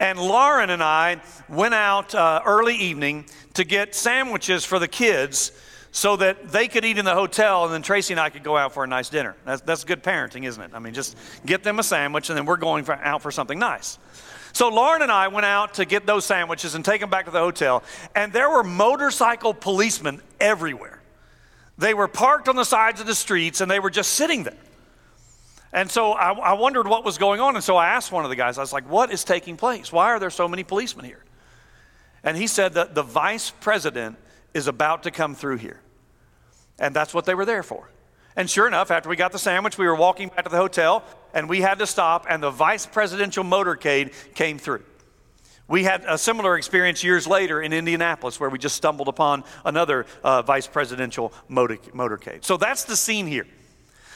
And 0.00 0.18
Lauren 0.18 0.70
and 0.70 0.82
I 0.82 1.20
went 1.46 1.74
out 1.74 2.14
uh, 2.14 2.40
early 2.46 2.74
evening 2.74 3.26
to 3.54 3.64
get 3.64 3.94
sandwiches 3.94 4.64
for 4.64 4.78
the 4.78 4.88
kids 4.88 5.52
so 5.92 6.16
that 6.16 6.48
they 6.48 6.68
could 6.68 6.86
eat 6.86 6.96
in 6.96 7.04
the 7.04 7.14
hotel 7.14 7.64
and 7.64 7.74
then 7.74 7.82
Tracy 7.82 8.14
and 8.14 8.20
I 8.20 8.30
could 8.30 8.42
go 8.42 8.56
out 8.56 8.72
for 8.72 8.82
a 8.82 8.86
nice 8.86 9.10
dinner. 9.10 9.36
That's, 9.44 9.60
that's 9.60 9.84
good 9.84 10.02
parenting, 10.02 10.46
isn't 10.46 10.62
it? 10.62 10.70
I 10.72 10.78
mean, 10.78 10.94
just 10.94 11.18
get 11.44 11.62
them 11.62 11.78
a 11.78 11.82
sandwich 11.82 12.30
and 12.30 12.38
then 12.38 12.46
we're 12.46 12.56
going 12.56 12.84
for, 12.84 12.94
out 12.94 13.20
for 13.20 13.30
something 13.30 13.58
nice. 13.58 13.98
So 14.52 14.70
Lauren 14.70 15.02
and 15.02 15.12
I 15.12 15.28
went 15.28 15.44
out 15.44 15.74
to 15.74 15.84
get 15.84 16.06
those 16.06 16.24
sandwiches 16.24 16.74
and 16.74 16.84
take 16.84 17.02
them 17.02 17.10
back 17.10 17.26
to 17.26 17.30
the 17.30 17.38
hotel, 17.38 17.84
and 18.16 18.32
there 18.32 18.50
were 18.50 18.64
motorcycle 18.64 19.54
policemen 19.54 20.20
everywhere. 20.40 21.00
They 21.78 21.94
were 21.94 22.08
parked 22.08 22.48
on 22.48 22.56
the 22.56 22.64
sides 22.64 23.00
of 23.00 23.06
the 23.06 23.14
streets 23.14 23.60
and 23.60 23.70
they 23.70 23.78
were 23.78 23.90
just 23.90 24.12
sitting 24.12 24.44
there. 24.44 24.56
And 25.72 25.90
so 25.90 26.12
I, 26.12 26.32
I, 26.32 26.52
wondered 26.54 26.88
what 26.88 27.04
was 27.04 27.16
going 27.16 27.40
on. 27.40 27.54
And 27.54 27.62
so 27.62 27.76
I 27.76 27.88
asked 27.88 28.10
one 28.10 28.24
of 28.24 28.30
the 28.30 28.36
guys, 28.36 28.58
I 28.58 28.60
was 28.60 28.72
like, 28.72 28.88
what 28.90 29.12
is 29.12 29.22
taking 29.22 29.56
place? 29.56 29.92
Why 29.92 30.06
are 30.06 30.18
there 30.18 30.30
so 30.30 30.48
many 30.48 30.64
policemen 30.64 31.04
here? 31.04 31.24
And 32.24 32.36
he 32.36 32.48
said 32.48 32.74
that 32.74 32.94
the 32.94 33.02
vice 33.02 33.50
president 33.50 34.16
is 34.52 34.66
about 34.66 35.04
to 35.04 35.10
come 35.10 35.34
through 35.34 35.58
here. 35.58 35.80
And 36.78 36.94
that's 36.94 37.14
what 37.14 37.24
they 37.24 37.34
were 37.34 37.44
there 37.44 37.62
for. 37.62 37.88
And 38.36 38.48
sure 38.48 38.66
enough, 38.66 38.90
after 38.90 39.08
we 39.08 39.16
got 39.16 39.32
the 39.32 39.38
sandwich, 39.38 39.78
we 39.78 39.86
were 39.86 39.94
walking 39.94 40.28
back 40.28 40.44
to 40.44 40.50
the 40.50 40.56
hotel 40.56 41.04
and 41.34 41.48
we 41.48 41.60
had 41.60 41.78
to 41.78 41.86
stop, 41.86 42.26
and 42.28 42.42
the 42.42 42.50
vice 42.50 42.86
presidential 42.86 43.44
motorcade 43.44 44.12
came 44.34 44.58
through. 44.58 44.82
We 45.68 45.84
had 45.84 46.04
a 46.08 46.18
similar 46.18 46.56
experience 46.56 47.04
years 47.04 47.28
later 47.28 47.62
in 47.62 47.72
Indianapolis 47.72 48.40
where 48.40 48.50
we 48.50 48.58
just 48.58 48.74
stumbled 48.74 49.06
upon 49.06 49.44
another 49.64 50.06
uh, 50.24 50.42
vice 50.42 50.66
presidential 50.66 51.32
motor- 51.48 51.76
motorcade. 51.76 52.44
So 52.44 52.56
that's 52.56 52.82
the 52.84 52.96
scene 52.96 53.28
here. 53.28 53.46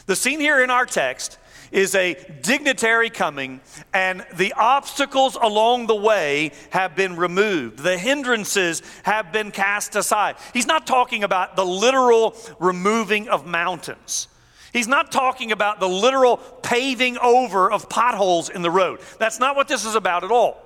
The 0.06 0.16
scene 0.16 0.40
here 0.40 0.62
in 0.64 0.70
our 0.70 0.84
text 0.84 1.38
is 1.74 1.96
a 1.96 2.14
dignitary 2.40 3.10
coming, 3.10 3.60
and 3.92 4.24
the 4.36 4.52
obstacles 4.52 5.34
along 5.34 5.88
the 5.88 5.94
way 5.94 6.52
have 6.70 6.94
been 6.94 7.16
removed. 7.16 7.80
The 7.80 7.98
hindrances 7.98 8.80
have 9.02 9.32
been 9.32 9.50
cast 9.50 9.96
aside. 9.96 10.36
He's 10.52 10.68
not 10.68 10.86
talking 10.86 11.24
about 11.24 11.56
the 11.56 11.66
literal 11.66 12.36
removing 12.60 13.28
of 13.28 13.44
mountains. 13.44 14.28
He's 14.72 14.86
not 14.86 15.10
talking 15.10 15.50
about 15.50 15.80
the 15.80 15.88
literal 15.88 16.36
paving 16.36 17.18
over 17.18 17.70
of 17.70 17.88
potholes 17.88 18.48
in 18.50 18.62
the 18.62 18.70
road. 18.70 19.00
That's 19.18 19.40
not 19.40 19.56
what 19.56 19.66
this 19.66 19.84
is 19.84 19.96
about 19.96 20.22
at 20.22 20.30
all. 20.30 20.60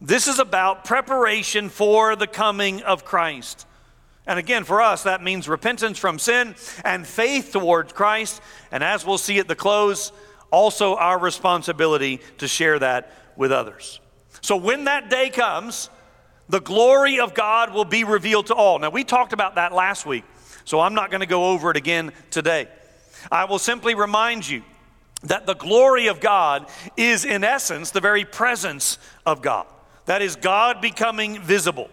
This 0.00 0.26
is 0.26 0.40
about 0.40 0.84
preparation 0.84 1.68
for 1.68 2.16
the 2.16 2.26
coming 2.26 2.82
of 2.82 3.04
Christ. 3.04 3.64
And 4.26 4.38
again, 4.38 4.64
for 4.64 4.82
us, 4.82 5.04
that 5.04 5.22
means 5.22 5.48
repentance 5.48 5.98
from 5.98 6.18
sin 6.18 6.56
and 6.84 7.06
faith 7.06 7.52
towards 7.52 7.92
Christ. 7.92 8.42
And 8.72 8.82
as 8.82 9.06
we'll 9.06 9.18
see 9.18 9.38
at 9.38 9.48
the 9.48 9.54
close, 9.54 10.12
also 10.50 10.96
our 10.96 11.18
responsibility 11.18 12.20
to 12.38 12.48
share 12.48 12.78
that 12.78 13.12
with 13.36 13.52
others. 13.52 14.00
So 14.40 14.56
when 14.56 14.84
that 14.84 15.10
day 15.10 15.30
comes, 15.30 15.90
the 16.48 16.60
glory 16.60 17.20
of 17.20 17.34
God 17.34 17.72
will 17.72 17.84
be 17.84 18.04
revealed 18.04 18.46
to 18.46 18.54
all. 18.54 18.78
Now, 18.78 18.90
we 18.90 19.04
talked 19.04 19.32
about 19.32 19.56
that 19.56 19.72
last 19.72 20.06
week, 20.06 20.24
so 20.64 20.80
I'm 20.80 20.94
not 20.94 21.10
going 21.10 21.20
to 21.20 21.26
go 21.26 21.50
over 21.50 21.70
it 21.70 21.76
again 21.76 22.12
today. 22.30 22.68
I 23.30 23.44
will 23.44 23.58
simply 23.58 23.94
remind 23.94 24.48
you 24.48 24.62
that 25.24 25.46
the 25.46 25.54
glory 25.54 26.06
of 26.06 26.20
God 26.20 26.68
is, 26.96 27.24
in 27.24 27.42
essence, 27.42 27.90
the 27.90 28.00
very 28.00 28.24
presence 28.24 28.98
of 29.24 29.42
God. 29.42 29.66
That 30.04 30.22
is, 30.22 30.36
God 30.36 30.80
becoming 30.80 31.40
visible. 31.40 31.90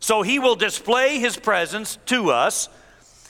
So 0.00 0.22
he 0.22 0.38
will 0.38 0.56
display 0.56 1.18
his 1.18 1.36
presence 1.36 1.98
to 2.06 2.30
us 2.30 2.68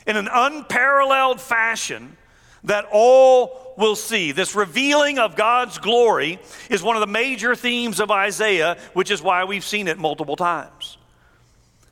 in 0.06 0.16
an 0.16 0.28
unparalleled 0.32 1.40
fashion 1.40 2.16
that 2.64 2.86
all 2.92 3.74
will 3.76 3.96
see. 3.96 4.32
This 4.32 4.54
revealing 4.54 5.18
of 5.18 5.36
God's 5.36 5.78
glory 5.78 6.38
is 6.68 6.82
one 6.82 6.96
of 6.96 7.00
the 7.00 7.06
major 7.06 7.54
themes 7.54 8.00
of 8.00 8.10
Isaiah, 8.10 8.76
which 8.92 9.10
is 9.10 9.22
why 9.22 9.44
we've 9.44 9.64
seen 9.64 9.88
it 9.88 9.98
multiple 9.98 10.36
times. 10.36 10.96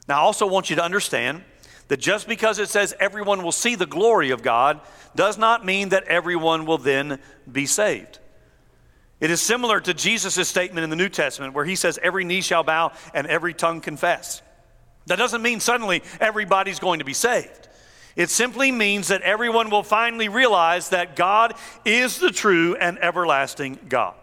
Now, 0.09 0.19
I 0.19 0.21
also 0.21 0.47
want 0.47 0.71
you 0.71 0.77
to 0.77 0.85
understand 0.85 1.43
that 1.89 1.99
just 1.99 2.29
because 2.29 2.59
it 2.59 2.69
says 2.69 2.95
everyone 3.01 3.43
will 3.43 3.53
see 3.53 3.75
the 3.75 3.87
glory 3.87 4.31
of 4.31 4.43
God 4.43 4.81
does 5.17 5.39
not 5.39 5.65
mean 5.65 5.89
that 5.91 6.05
everyone 6.05 6.67
will 6.67 6.79
then 6.79 7.19
be 7.51 7.67
saved. 7.67 8.19
It 9.21 9.31
is 9.31 9.41
similar 9.41 9.81
to 9.81 9.93
Jesus' 9.93 10.49
statement 10.49 10.85
in 10.85 10.91
the 10.91 10.97
New 10.97 11.09
Testament 11.09 11.55
where 11.55 11.65
he 11.65 11.75
says, 11.75 11.99
Every 12.01 12.25
knee 12.25 12.41
shall 12.41 12.63
bow 12.63 12.93
and 13.13 13.27
every 13.27 13.53
tongue 13.53 13.81
confess. 13.81 14.43
That 15.09 15.17
doesn't 15.17 15.43
mean 15.43 15.61
suddenly 15.61 16.03
everybody's 16.21 16.79
going 16.79 17.01
to 17.01 17.05
be 17.05 17.15
saved. 17.15 17.69
It 18.17 18.31
simply 18.31 18.73
means 18.73 19.09
that 19.09 19.23
everyone 19.23 19.71
will 19.71 19.83
finally 19.83 20.29
realize 20.29 20.91
that 20.91 21.17
God 21.17 21.55
is 21.85 22.19
the 22.19 22.31
true 22.31 22.77
and 22.77 22.99
everlasting 22.99 23.79
God. 23.89 24.15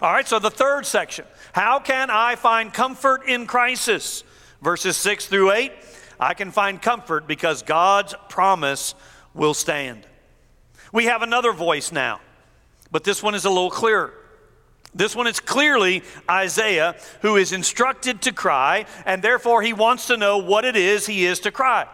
All 0.00 0.12
right, 0.12 0.26
so 0.26 0.38
the 0.38 0.50
third 0.50 0.86
section 0.86 1.24
how 1.52 1.78
can 1.78 2.10
I 2.10 2.36
find 2.36 2.72
comfort 2.72 3.26
in 3.26 3.46
crisis? 3.46 4.24
Verses 4.60 4.96
6 4.96 5.26
through 5.26 5.52
8. 5.52 5.72
I 6.18 6.34
can 6.34 6.50
find 6.50 6.80
comfort 6.80 7.26
because 7.26 7.62
God's 7.62 8.14
promise 8.28 8.94
will 9.34 9.54
stand. 9.54 10.06
We 10.92 11.06
have 11.06 11.22
another 11.22 11.52
voice 11.52 11.90
now, 11.90 12.20
but 12.90 13.04
this 13.04 13.22
one 13.22 13.34
is 13.34 13.44
a 13.44 13.50
little 13.50 13.70
clearer. 13.70 14.14
This 14.94 15.16
one 15.16 15.26
is 15.26 15.40
clearly 15.40 16.02
Isaiah 16.30 16.94
who 17.22 17.36
is 17.36 17.52
instructed 17.52 18.22
to 18.22 18.32
cry, 18.32 18.86
and 19.04 19.22
therefore 19.22 19.62
he 19.62 19.72
wants 19.72 20.06
to 20.06 20.16
know 20.16 20.38
what 20.38 20.64
it 20.64 20.76
is 20.76 21.06
he 21.06 21.26
is 21.26 21.40
to 21.40 21.50
cry. 21.50 21.88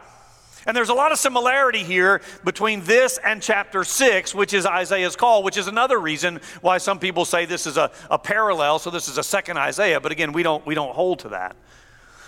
And 0.67 0.77
there's 0.77 0.91
a 0.91 0.95
lot 0.95 1.11
of 1.11 1.19
similarity 1.19 1.83
here 1.83 2.21
between 2.45 2.83
this 2.85 3.19
and 3.25 3.41
chapter 3.41 3.83
6, 3.83 4.35
which 4.35 4.53
is 4.53 4.67
Isaiah's 4.67 5.17
call, 5.17 5.43
which 5.43 5.57
is 5.57 5.69
another 5.69 5.99
reason 5.99 6.41
why 6.61 6.79
some 6.79 6.99
people 6.99 7.25
say 7.25 7.47
this 7.47 7.67
is 7.67 7.79
a, 7.79 7.91
a 8.11 8.19
parallel, 8.19 8.79
so 8.79 8.91
this 8.91 9.09
is 9.09 9.17
a 9.17 9.23
second 9.23 9.57
Isaiah. 9.57 10.01
But 10.01 10.13
again, 10.13 10.33
we 10.33 10.43
don't, 10.43 10.65
we 10.67 10.75
don't 10.75 10.95
hold 10.95 11.21
to 11.21 11.31
that. 11.31 11.57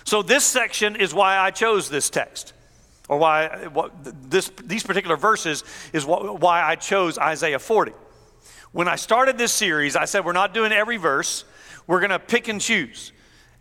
So 0.03 0.23
this 0.23 0.43
section 0.43 0.95
is 0.95 1.13
why 1.13 1.37
I 1.37 1.51
chose 1.51 1.89
this 1.89 2.09
text, 2.09 2.53
or 3.07 3.17
why 3.17 3.67
what, 3.67 3.91
this, 4.29 4.51
these 4.65 4.83
particular 4.83 5.15
verses 5.15 5.63
is 5.93 6.05
what, 6.05 6.41
why 6.41 6.63
I 6.63 6.75
chose 6.75 7.17
Isaiah 7.17 7.59
40. 7.59 7.93
When 8.73 8.87
I 8.87 8.95
started 8.95 9.37
this 9.37 9.53
series, 9.53 9.95
I 9.95 10.05
said 10.05 10.25
we're 10.25 10.33
not 10.33 10.51
doing 10.51 10.71
every 10.71 10.97
verse, 10.97 11.45
we're 11.85 11.99
going 11.99 12.09
to 12.09 12.17
pick 12.17 12.47
and 12.47 12.59
choose. 12.59 13.11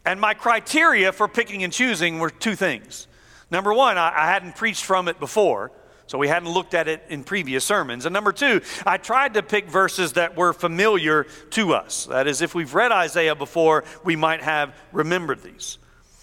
And 0.06 0.18
my 0.18 0.32
criteria 0.32 1.12
for 1.12 1.28
picking 1.28 1.62
and 1.64 1.72
choosing 1.72 2.18
were 2.18 2.30
two 2.30 2.56
things. 2.56 3.08
Number 3.50 3.74
one, 3.74 3.98
I, 3.98 4.08
I 4.08 4.26
hadn't 4.26 4.56
preached 4.56 4.84
from 4.84 5.08
it 5.08 5.20
before, 5.20 5.70
so 6.06 6.16
we 6.16 6.28
hadn't 6.28 6.48
looked 6.48 6.72
at 6.72 6.88
it 6.88 7.02
in 7.10 7.24
previous 7.24 7.62
sermons. 7.62 8.06
And 8.06 8.14
number 8.14 8.32
two, 8.32 8.62
I 8.86 8.96
tried 8.96 9.34
to 9.34 9.42
pick 9.42 9.68
verses 9.68 10.14
that 10.14 10.34
were 10.34 10.54
familiar 10.54 11.24
to 11.50 11.74
us. 11.74 12.06
That 12.06 12.26
is, 12.26 12.40
if 12.40 12.54
we've 12.54 12.74
read 12.74 12.90
Isaiah 12.90 13.34
before, 13.34 13.84
we 14.04 14.16
might 14.16 14.40
have 14.40 14.74
remembered 14.92 15.42
these. 15.42 15.76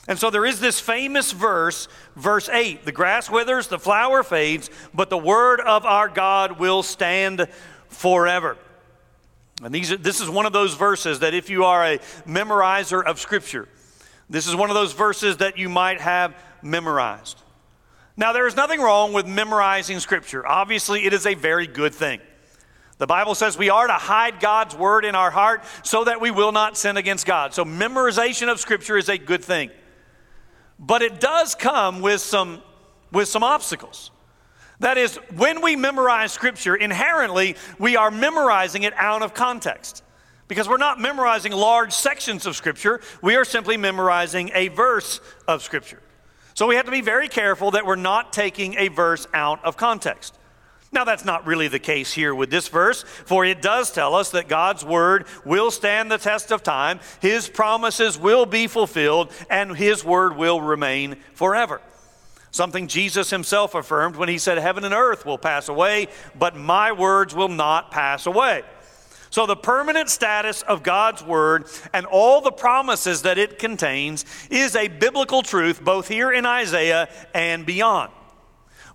And 0.07 0.17
so 0.17 0.31
there 0.31 0.47
is 0.47 0.59
this 0.59 0.79
famous 0.79 1.31
verse, 1.31 1.87
verse 2.15 2.49
8 2.49 2.85
the 2.85 2.91
grass 2.91 3.29
withers, 3.29 3.67
the 3.67 3.77
flower 3.77 4.23
fades, 4.23 4.71
but 4.95 5.11
the 5.11 5.17
word 5.17 5.61
of 5.61 5.85
our 5.85 6.09
God 6.09 6.59
will 6.59 6.81
stand 6.81 7.47
forever. 7.89 8.57
And 9.63 9.73
these, 9.73 9.89
this 9.97 10.21
is 10.21 10.29
one 10.29 10.45
of 10.45 10.53
those 10.53 10.73
verses 10.73 11.19
that 11.19 11.33
if 11.33 11.49
you 11.49 11.65
are 11.65 11.85
a 11.85 11.97
memorizer 12.25 13.03
of 13.03 13.19
Scripture, 13.19 13.67
this 14.29 14.47
is 14.47 14.55
one 14.55 14.69
of 14.69 14.75
those 14.75 14.93
verses 14.93 15.37
that 15.37 15.57
you 15.57 15.69
might 15.69 15.99
have 15.99 16.35
memorized. 16.61 17.41
Now, 18.15 18.33
there 18.33 18.47
is 18.47 18.55
nothing 18.55 18.81
wrong 18.81 19.13
with 19.13 19.27
memorizing 19.27 19.99
Scripture. 19.99 20.45
Obviously, 20.45 21.05
it 21.05 21.13
is 21.13 21.25
a 21.25 21.35
very 21.35 21.67
good 21.67 21.95
thing. 21.95 22.19
The 22.97 23.07
Bible 23.07 23.33
says 23.33 23.57
we 23.57 23.69
are 23.69 23.87
to 23.87 23.93
hide 23.93 24.41
God's 24.41 24.75
word 24.75 25.05
in 25.05 25.15
our 25.15 25.31
heart 25.31 25.63
so 25.83 26.03
that 26.03 26.19
we 26.19 26.31
will 26.31 26.51
not 26.51 26.75
sin 26.75 26.97
against 26.97 27.25
God. 27.25 27.53
So, 27.53 27.63
memorization 27.63 28.49
of 28.51 28.59
Scripture 28.59 28.97
is 28.97 29.07
a 29.07 29.17
good 29.17 29.43
thing. 29.43 29.71
But 30.77 31.01
it 31.01 31.19
does 31.19 31.55
come 31.55 32.01
with 32.01 32.21
some, 32.21 32.61
with 33.11 33.27
some 33.27 33.43
obstacles. 33.43 34.11
That 34.79 34.97
is, 34.97 35.17
when 35.35 35.61
we 35.61 35.75
memorize 35.75 36.31
Scripture, 36.31 36.75
inherently 36.75 37.55
we 37.77 37.97
are 37.97 38.11
memorizing 38.11 38.83
it 38.83 38.93
out 38.95 39.21
of 39.21 39.33
context. 39.33 40.03
Because 40.47 40.67
we're 40.67 40.77
not 40.77 40.99
memorizing 40.99 41.51
large 41.51 41.93
sections 41.93 42.45
of 42.45 42.55
Scripture, 42.55 43.01
we 43.21 43.35
are 43.35 43.45
simply 43.45 43.77
memorizing 43.77 44.51
a 44.53 44.69
verse 44.69 45.19
of 45.47 45.61
Scripture. 45.61 46.01
So 46.53 46.65
we 46.67 46.75
have 46.75 46.85
to 46.85 46.91
be 46.91 47.01
very 47.01 47.27
careful 47.27 47.71
that 47.71 47.85
we're 47.85 47.95
not 47.95 48.33
taking 48.33 48.75
a 48.77 48.87
verse 48.87 49.27
out 49.33 49.63
of 49.63 49.77
context. 49.77 50.37
Now, 50.91 51.03
that's 51.03 51.23
not 51.23 51.45
really 51.45 51.67
the 51.67 51.77
case 51.77 52.11
here 52.11 52.33
with 52.33 52.49
this 52.49 52.67
verse, 52.67 53.03
for 53.03 53.45
it 53.45 53.61
does 53.61 53.91
tell 53.91 54.15
us 54.15 54.31
that 54.31 54.47
God's 54.47 54.83
word 54.83 55.27
will 55.45 55.69
stand 55.69 56.11
the 56.11 56.17
test 56.17 56.51
of 56.51 56.63
time, 56.63 56.99
His 57.21 57.47
promises 57.47 58.17
will 58.17 58.47
be 58.47 58.65
fulfilled, 58.65 59.31
and 59.51 59.77
His 59.77 60.03
word 60.03 60.35
will 60.35 60.59
remain 60.59 61.17
forever. 61.35 61.79
Something 62.51 62.87
Jesus 62.87 63.29
himself 63.29 63.75
affirmed 63.75 64.15
when 64.15 64.29
he 64.29 64.37
said, 64.37 64.57
Heaven 64.57 64.83
and 64.83 64.93
earth 64.93 65.25
will 65.25 65.37
pass 65.37 65.69
away, 65.69 66.07
but 66.37 66.55
my 66.55 66.91
words 66.91 67.35
will 67.35 67.47
not 67.47 67.91
pass 67.91 68.25
away. 68.25 68.63
So, 69.31 69.45
the 69.45 69.55
permanent 69.55 70.09
status 70.09 70.63
of 70.63 70.81
God's 70.81 71.23
Word 71.23 71.67
and 71.93 72.07
all 72.07 72.41
the 72.41 72.51
promises 72.51 73.21
that 73.21 73.37
it 73.37 73.59
contains 73.59 74.25
is 74.49 74.75
a 74.75 74.87
biblical 74.87 75.43
truth 75.43 75.83
both 75.83 76.07
here 76.07 76.31
in 76.31 76.47
Isaiah 76.47 77.09
and 77.35 77.63
beyond. 77.63 78.11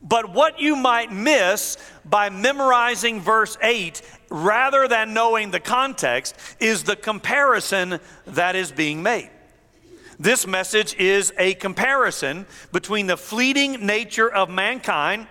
But 0.03 0.35
what 0.35 0.61
you 0.61 0.75
might 0.77 1.13
miss 1.13 1.79
by 2.05 2.31
memorizing 2.31 3.21
verse 3.21 3.57
8 3.63 4.03
rather 4.29 4.89
than 4.89 5.15
knowing 5.15 5.51
the 5.51 5.61
context 5.61 6.37
is 6.61 6.83
the 6.83 6.97
comparison 6.97 8.01
that 8.27 8.57
is 8.57 8.71
being 8.73 9.03
made. 9.03 9.31
This 10.19 10.47
message 10.47 10.95
is 10.97 11.33
a 11.39 11.55
comparison 11.55 12.47
between 12.73 13.07
the 13.07 13.17
fleeting 13.17 13.85
nature 13.87 14.31
of 14.31 14.49
mankind 14.49 15.27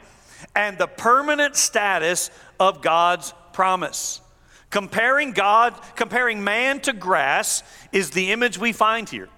and 0.55 0.77
the 0.77 0.87
permanent 0.87 1.55
status 1.55 2.29
of 2.59 2.81
God's 2.81 3.33
promise. 3.53 4.21
Comparing 4.69 5.31
God, 5.31 5.73
comparing 5.95 6.43
man 6.43 6.79
to 6.81 6.93
grass 6.93 7.63
is 7.91 8.11
the 8.11 8.31
image 8.31 8.57
we 8.57 8.73
find 8.73 9.07
here. 9.07 9.29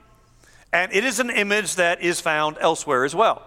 And 0.73 0.91
it 0.93 1.05
is 1.05 1.19
an 1.19 1.29
image 1.29 1.75
that 1.75 2.01
is 2.01 2.19
found 2.21 2.58
elsewhere 2.60 3.05
as 3.05 3.13
well. 3.13 3.43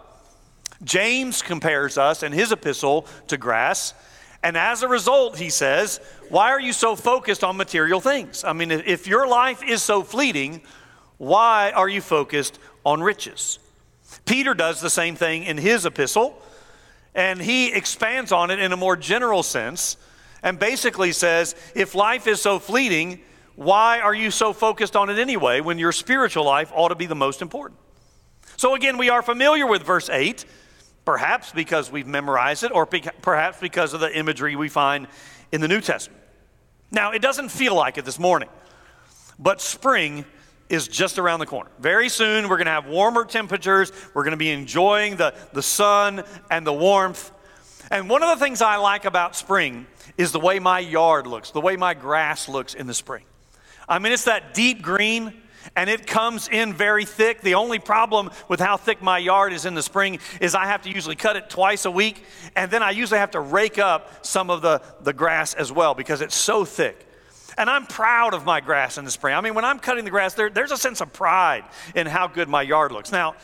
James 0.84 1.42
compares 1.42 1.98
us 1.98 2.22
in 2.22 2.32
his 2.32 2.52
epistle 2.52 3.06
to 3.26 3.37
grass. 3.37 3.94
And 4.42 4.56
as 4.56 4.82
a 4.82 4.88
result, 4.88 5.37
he 5.37 5.50
says, 5.50 6.00
Why 6.28 6.50
are 6.50 6.61
you 6.61 6.72
so 6.72 6.94
focused 6.94 7.42
on 7.42 7.56
material 7.56 8.00
things? 8.00 8.44
I 8.44 8.52
mean, 8.52 8.70
if 8.70 9.06
your 9.06 9.26
life 9.26 9.62
is 9.64 9.82
so 9.82 10.02
fleeting, 10.02 10.62
why 11.18 11.72
are 11.72 11.88
you 11.88 12.00
focused 12.00 12.59
on 12.85 13.02
riches? 13.02 13.59
Peter 14.24 14.54
does 14.54 14.81
the 14.81 14.90
same 14.90 15.16
thing 15.16 15.44
in 15.44 15.59
his 15.59 15.85
epistle, 15.85 16.40
and 17.14 17.40
he 17.40 17.72
expands 17.72 18.33
on 18.33 18.50
it 18.50 18.59
in 18.59 18.72
a 18.72 18.76
more 18.76 18.96
general 18.96 19.42
sense 19.42 19.96
and 20.42 20.59
basically 20.59 21.12
says, 21.12 21.54
If 21.74 21.94
life 21.94 22.26
is 22.26 22.40
so 22.40 22.59
fleeting, 22.59 23.20
why 23.57 24.00
are 24.00 24.14
you 24.14 24.31
so 24.31 24.52
focused 24.52 24.94
on 24.94 25.11
it 25.11 25.18
anyway 25.18 25.61
when 25.61 25.78
your 25.78 25.92
spiritual 25.92 26.44
life 26.44 26.70
ought 26.74 26.88
to 26.88 26.94
be 26.94 27.07
the 27.07 27.16
most 27.16 27.42
important? 27.42 27.81
So, 28.57 28.74
again, 28.74 28.98
we 28.98 29.11
are 29.11 29.22
familiar 29.22 29.66
with 29.66 29.83
verse 29.83 30.09
8 30.09 30.44
perhaps 31.09 31.52
because 31.52 31.90
we've 31.90 32.07
memorized 32.07 32.64
it, 32.64 32.70
or 32.70 32.85
perhaps 32.85 33.59
because 33.61 33.94
of 33.94 34.00
the 34.00 34.14
imagery 34.14 34.57
we 34.57 34.68
find 34.68 35.07
in 35.50 35.62
the 35.62 35.66
New 35.66 35.81
Testament. 35.81 36.22
Now, 36.90 37.12
it 37.12 37.22
doesn't 37.22 37.48
feel 37.48 37.74
like 37.74 37.96
it 37.96 38.04
this 38.04 38.18
morning, 38.18 38.50
but 39.38 39.62
spring 39.62 40.26
is 40.68 40.88
just 40.88 41.18
around 41.18 41.40
the 41.40 41.46
corner. 41.46 41.70
Very 41.78 42.09
soon, 42.09 42.48
we're 42.48 42.57
going 42.57 42.66
to 42.66 42.72
have 42.72 42.87
warmer 42.87 43.24
temperatures. 43.24 43.92
We're 44.14 44.24
going 44.24 44.33
to 44.33 44.37
be 44.37 44.50
enjoying 44.50 45.16
the, 45.16 45.35
the 45.52 45.62
sun 45.62 46.24
and 46.50 46.66
the 46.66 46.72
warmth. 46.72 47.31
And 47.90 48.09
one 48.09 48.22
of 48.22 48.38
the 48.38 48.44
things 48.44 48.61
I 48.61 48.76
like 48.76 49.04
about 49.04 49.35
spring 49.35 49.87
is 50.18 50.33
the 50.33 50.40
way 50.40 50.59
my 50.59 50.78
yard 50.78 51.26
looks, 51.26 51.50
the 51.50 51.61
way 51.61 51.76
my 51.76 51.94
grass 51.94 52.48
looks 52.48 52.74
in 52.74 52.87
the 52.87 52.94
spring. 52.94 53.24
I 53.88 53.98
mean, 53.98 54.12
it's 54.12 54.24
that 54.24 54.52
deep 54.52 54.83
green 54.83 55.33
and 55.76 55.90
it 55.90 56.07
comes 56.07 56.48
in 56.48 56.72
very 56.72 57.04
thick. 57.04 57.40
The 57.40 57.54
only 57.54 57.78
problem 57.78 58.31
with 58.48 58.61
how 58.61 58.76
thick 58.76 59.02
my 59.02 59.18
yard 59.18 59.52
is 59.52 59.64
in 59.64 59.74
the 59.74 59.83
spring 59.83 60.18
is 60.40 60.54
I 60.54 60.66
have 60.66 60.83
to 60.83 60.90
usually 60.90 61.16
cut 61.16 61.37
it 61.37 61.50
twice 61.50 61.85
a 61.85 61.90
week, 61.90 62.24
and 62.57 62.70
then 62.70 62.83
I 62.83 62.90
usually 62.90 63.18
have 63.18 63.33
to 63.33 63.40
rake 63.40 63.78
up 63.78 64.24
some 64.24 64.50
of 64.50 64.62
the, 64.62 64.83
the 65.02 65.12
grass 65.12 65.54
as 65.54 65.72
well 65.72 65.94
because 65.94 66.20
it's 66.20 66.35
so 66.35 66.64
thick. 66.64 67.08
And 67.59 67.68
I'm 67.68 67.87
proud 67.87 68.35
of 68.35 68.44
my 68.44 68.61
grass 68.61 68.99
in 68.99 69.05
the 69.05 69.11
spring. 69.11 69.35
I 69.35 69.40
mean, 69.40 69.55
when 69.55 69.64
I'm 69.64 69.81
cutting 69.81 70.05
the 70.05 70.11
grass, 70.11 70.35
there, 70.35 70.49
there's 70.49 70.71
a 70.71 70.77
sense 70.77 71.01
of 71.01 71.12
pride 71.12 71.64
in 71.94 72.07
how 72.07 72.29
good 72.29 72.49
my 72.49 72.62
yard 72.62 72.92
looks. 72.92 73.11
Now, 73.11 73.35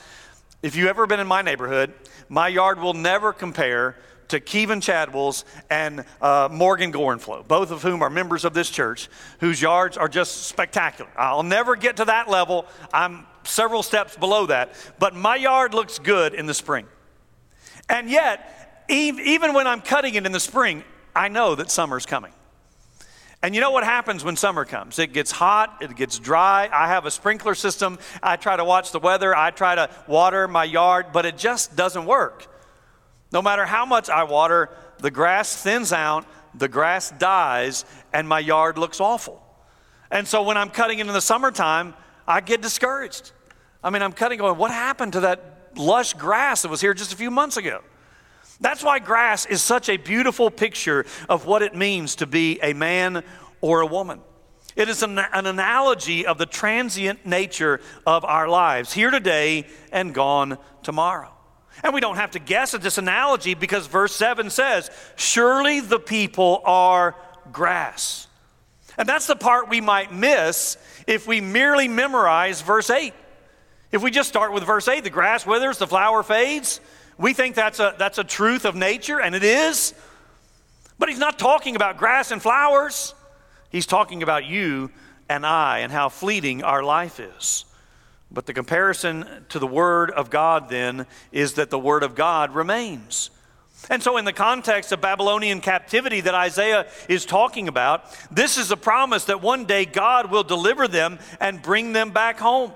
if 0.63 0.77
you've 0.77 0.89
ever 0.89 1.09
been 1.09 1.19
in 1.19 1.27
my 1.27 1.43
neighborhood, 1.43 1.93
my 2.29 2.47
yard 2.47 2.79
will 2.79 2.95
never 2.95 3.33
compare 3.33 3.97
to 4.29 4.39
Kevin 4.39 4.81
Chadwell's 4.81 5.45
and 5.69 6.05
uh, 6.23 6.49
Morgan 6.51 6.93
Gorenflow, 6.93 7.47
both 7.47 7.73
of 7.73 7.83
whom 7.83 8.03
are 8.03 8.09
members 8.09 8.45
of 8.45 8.55
this 8.55 8.71
church, 8.71 9.09
whose 9.41 9.61
yards 9.61 9.97
are 9.97 10.09
just 10.09 10.45
spectacular. 10.45 11.11
I'll 11.17 11.43
never 11.43 11.75
get 11.75 11.97
to 11.97 12.05
that 12.07 12.31
level. 12.31 12.67
I'm 12.93 13.27
several 13.43 13.83
steps 13.83 14.17
below 14.17 14.47
that, 14.47 14.75
but 14.99 15.15
my 15.15 15.37
yard 15.37 15.75
looks 15.75 15.99
good 15.99 16.35
in 16.35 16.47
the 16.47 16.55
spring. 16.55 16.87
And 17.89 18.09
yet, 18.09 18.85
even 18.89 19.55
when 19.55 19.67
I'm 19.67 19.81
cutting 19.81 20.15
it 20.15 20.25
in 20.25 20.33
the 20.33 20.41
spring, 20.41 20.85
I 21.15 21.29
know 21.29 21.57
that 21.57 21.71
summer's 21.71 22.07
coming. 22.07 22.33
And 23.45 23.55
you 23.55 23.61
know 23.61 23.73
what 23.73 23.85
happens 23.85 24.25
when 24.25 24.37
summer 24.37 24.65
comes? 24.65 24.99
It 24.99 25.13
gets 25.13 25.31
hot, 25.31 25.83
it 25.83 25.95
gets 25.97 26.19
dry. 26.19 26.67
I 26.73 26.89
have 26.89 27.05
a 27.05 27.11
sprinkler 27.11 27.55
system. 27.55 27.99
I 28.23 28.37
try 28.37 28.57
to 28.57 28.65
watch 28.65 28.91
the 28.91 28.99
weather, 28.99 29.37
I 29.37 29.51
try 29.51 29.75
to 29.75 29.91
water 30.07 30.49
my 30.49 30.65
yard, 30.65 31.09
but 31.13 31.27
it 31.27 31.37
just 31.37 31.77
doesn't 31.77 32.07
work. 32.07 32.47
No 33.33 33.43
matter 33.43 33.67
how 33.67 33.85
much 33.85 34.09
I 34.09 34.25
water, 34.25 34.71
the 34.97 35.11
grass 35.11 35.63
thins 35.63 35.93
out, 35.93 36.25
the 36.55 36.69
grass 36.69 37.11
dies, 37.11 37.85
and 38.15 38.27
my 38.27 38.39
yard 38.39 38.79
looks 38.79 38.99
awful. 38.99 39.45
And 40.11 40.27
so 40.27 40.43
when 40.43 40.57
I'm 40.57 40.71
cutting 40.71 41.01
in 41.01 41.07
the 41.07 41.21
summertime, 41.21 41.93
I 42.27 42.41
get 42.41 42.63
discouraged. 42.63 43.33
I 43.83 43.91
mean, 43.91 44.01
I'm 44.01 44.15
cutting 44.15 44.39
going, 44.39 44.57
what 44.57 44.71
happened 44.71 45.13
to 45.13 45.21
that 45.21 45.73
lush 45.77 46.15
grass 46.15 46.63
that 46.63 46.71
was 46.71 46.81
here 46.81 46.95
just 46.95 47.13
a 47.13 47.17
few 47.17 47.31
months 47.31 47.59
ago? 47.59 47.83
That's 48.61 48.83
why 48.83 48.99
grass 48.99 49.47
is 49.47 49.63
such 49.63 49.89
a 49.89 49.97
beautiful 49.97 50.51
picture 50.51 51.07
of 51.29 51.47
what 51.47 51.63
it 51.63 51.75
means 51.75 52.17
to 52.17 52.27
be 52.27 52.59
a 52.63 52.73
man 52.73 53.25
or 53.61 53.81
a 53.81 53.87
woman. 53.87 54.21
It 54.77 54.89
is 54.89 55.03
an, 55.03 55.19
an, 55.19 55.47
analogy 55.47 56.27
of 56.27 56.39
the 56.39 56.47
transient 56.47 57.25
nature 57.25 57.81
of 58.07 58.25
our 58.25 58.49
lives, 58.49 58.93
here 58.93 59.11
today 59.11 59.67
and 59.93 60.13
gone 60.13 60.59
tomorrow. 60.83 61.31
And 61.83 61.95
we 61.95 62.01
don't 62.01 62.17
have 62.17 62.33
to 62.33 62.39
guess 62.39 62.75
at 62.75 62.83
this 62.83 62.99
analogy 62.99 63.55
because 63.55 63.87
verse 63.87 64.15
7 64.15 64.51
says, 64.51 64.91
Surely 65.17 65.81
the 65.81 66.01
people 66.01 66.61
are 66.65 67.15
grass. 67.53 68.27
And 68.97 69.09
that's 69.09 69.27
the 69.27 69.37
part 69.37 69.69
we 69.69 69.81
might 69.81 70.13
miss 70.13 70.77
if 71.07 71.27
we 71.27 71.41
merely 71.41 71.89
memorize 71.89 72.63
verse 72.63 72.91
8. 72.91 73.13
If 73.93 74.03
we 74.03 74.11
just 74.11 74.29
start 74.29 74.53
with 74.53 74.65
verse 74.65 74.89
8, 74.89 75.05
the 75.05 75.11
grass 75.11 75.47
withers, 75.47 75.79
the 75.79 75.87
flower 75.87 76.23
fades, 76.23 76.81
we 77.19 77.33
think 77.33 77.55
that's 77.55 77.81
a, 77.81 77.95
that's 77.99 78.19
a 78.19 78.25
truth 78.25 78.65
of 78.65 78.75
nature, 78.75 79.21
and 79.21 79.35
it 79.35 79.45
is. 79.45 79.95
But 80.99 81.09
he's 81.09 81.19
not 81.19 81.39
talking 81.39 81.77
about 81.77 81.97
grass 81.97 82.31
and 82.31 82.41
flowers, 82.41 83.15
he's 83.71 83.87
talking 83.87 84.23
about 84.23 84.45
you 84.47 84.91
and 85.29 85.47
I 85.47 85.81
and 85.81 85.93
how 85.93 86.09
fleeting 86.09 86.63
our 86.63 86.83
life 86.83 87.21
is. 87.21 87.65
But 88.31 88.47
the 88.47 88.53
comparison 88.53 89.27
to 89.51 89.59
the 89.59 89.67
Word 89.67 90.11
of 90.11 90.29
God 90.29 90.69
then 90.69 91.07
is 91.31 91.55
that 91.55 91.71
the 91.71 91.79
Word 91.79 92.03
of 92.03 92.15
God 92.15 92.55
remains. 92.55 93.31
And 93.91 94.03
so, 94.03 94.17
in 94.17 94.25
the 94.25 94.33
context 94.33 94.93
of 94.93 95.01
Babylonian 95.01 95.61
captivity 95.61 96.23
that 96.23 96.35
Isaiah 96.35 96.87
is 97.09 97.27
talking 97.27 97.69
about, 97.69 98.05
this 98.31 98.57
is 98.57 98.71
a 98.71 98.77
promise 98.77 99.27
that 99.27 99.43
one 99.43 99.67
day 99.67 99.85
God 99.85 100.31
will 100.31 100.43
deliver 100.43 100.89
them 100.89 101.19
and 101.39 101.61
bring 101.61 101.93
them 101.93 102.11
back 102.11 102.39
home. 102.39 102.73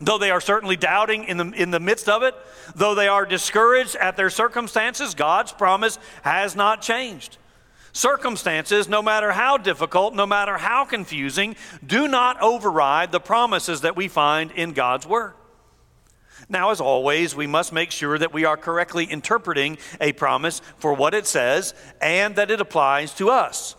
Though 0.00 0.18
they 0.18 0.30
are 0.30 0.40
certainly 0.40 0.76
doubting 0.76 1.24
in 1.24 1.36
the, 1.36 1.50
in 1.50 1.70
the 1.70 1.80
midst 1.80 2.08
of 2.08 2.22
it, 2.22 2.34
though 2.74 2.94
they 2.94 3.08
are 3.08 3.24
discouraged 3.24 3.94
at 3.96 4.16
their 4.16 4.30
circumstances, 4.30 5.14
God's 5.14 5.52
promise 5.52 5.98
has 6.22 6.56
not 6.56 6.82
changed. 6.82 7.38
Circumstances, 7.92 8.88
no 8.88 9.02
matter 9.02 9.32
how 9.32 9.58
difficult, 9.58 10.14
no 10.14 10.26
matter 10.26 10.56
how 10.56 10.84
confusing, 10.84 11.56
do 11.86 12.08
not 12.08 12.40
override 12.40 13.12
the 13.12 13.20
promises 13.20 13.82
that 13.82 13.96
we 13.96 14.08
find 14.08 14.50
in 14.52 14.72
God's 14.72 15.06
Word. 15.06 15.34
Now, 16.48 16.70
as 16.70 16.80
always, 16.80 17.36
we 17.36 17.46
must 17.46 17.72
make 17.72 17.90
sure 17.90 18.18
that 18.18 18.32
we 18.32 18.44
are 18.44 18.56
correctly 18.56 19.04
interpreting 19.04 19.78
a 20.00 20.12
promise 20.12 20.60
for 20.78 20.94
what 20.94 21.14
it 21.14 21.26
says 21.26 21.74
and 22.00 22.34
that 22.36 22.50
it 22.50 22.60
applies 22.60 23.14
to 23.14 23.30
us. 23.30 23.76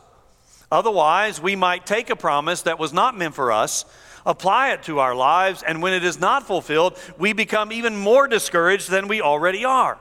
Otherwise, 0.71 1.41
we 1.41 1.55
might 1.55 1.85
take 1.85 2.09
a 2.09 2.15
promise 2.15 2.63
that 2.63 2.79
was 2.79 2.93
not 2.93 3.17
meant 3.17 3.35
for 3.35 3.51
us, 3.51 3.85
apply 4.25 4.71
it 4.73 4.83
to 4.83 4.99
our 4.99 5.15
lives, 5.15 5.63
and 5.63 5.81
when 5.81 5.93
it 5.93 6.03
is 6.03 6.19
not 6.19 6.47
fulfilled, 6.47 6.97
we 7.17 7.33
become 7.33 7.71
even 7.71 7.97
more 7.97 8.27
discouraged 8.27 8.89
than 8.89 9.07
we 9.07 9.21
already 9.21 9.65
are. 9.65 9.97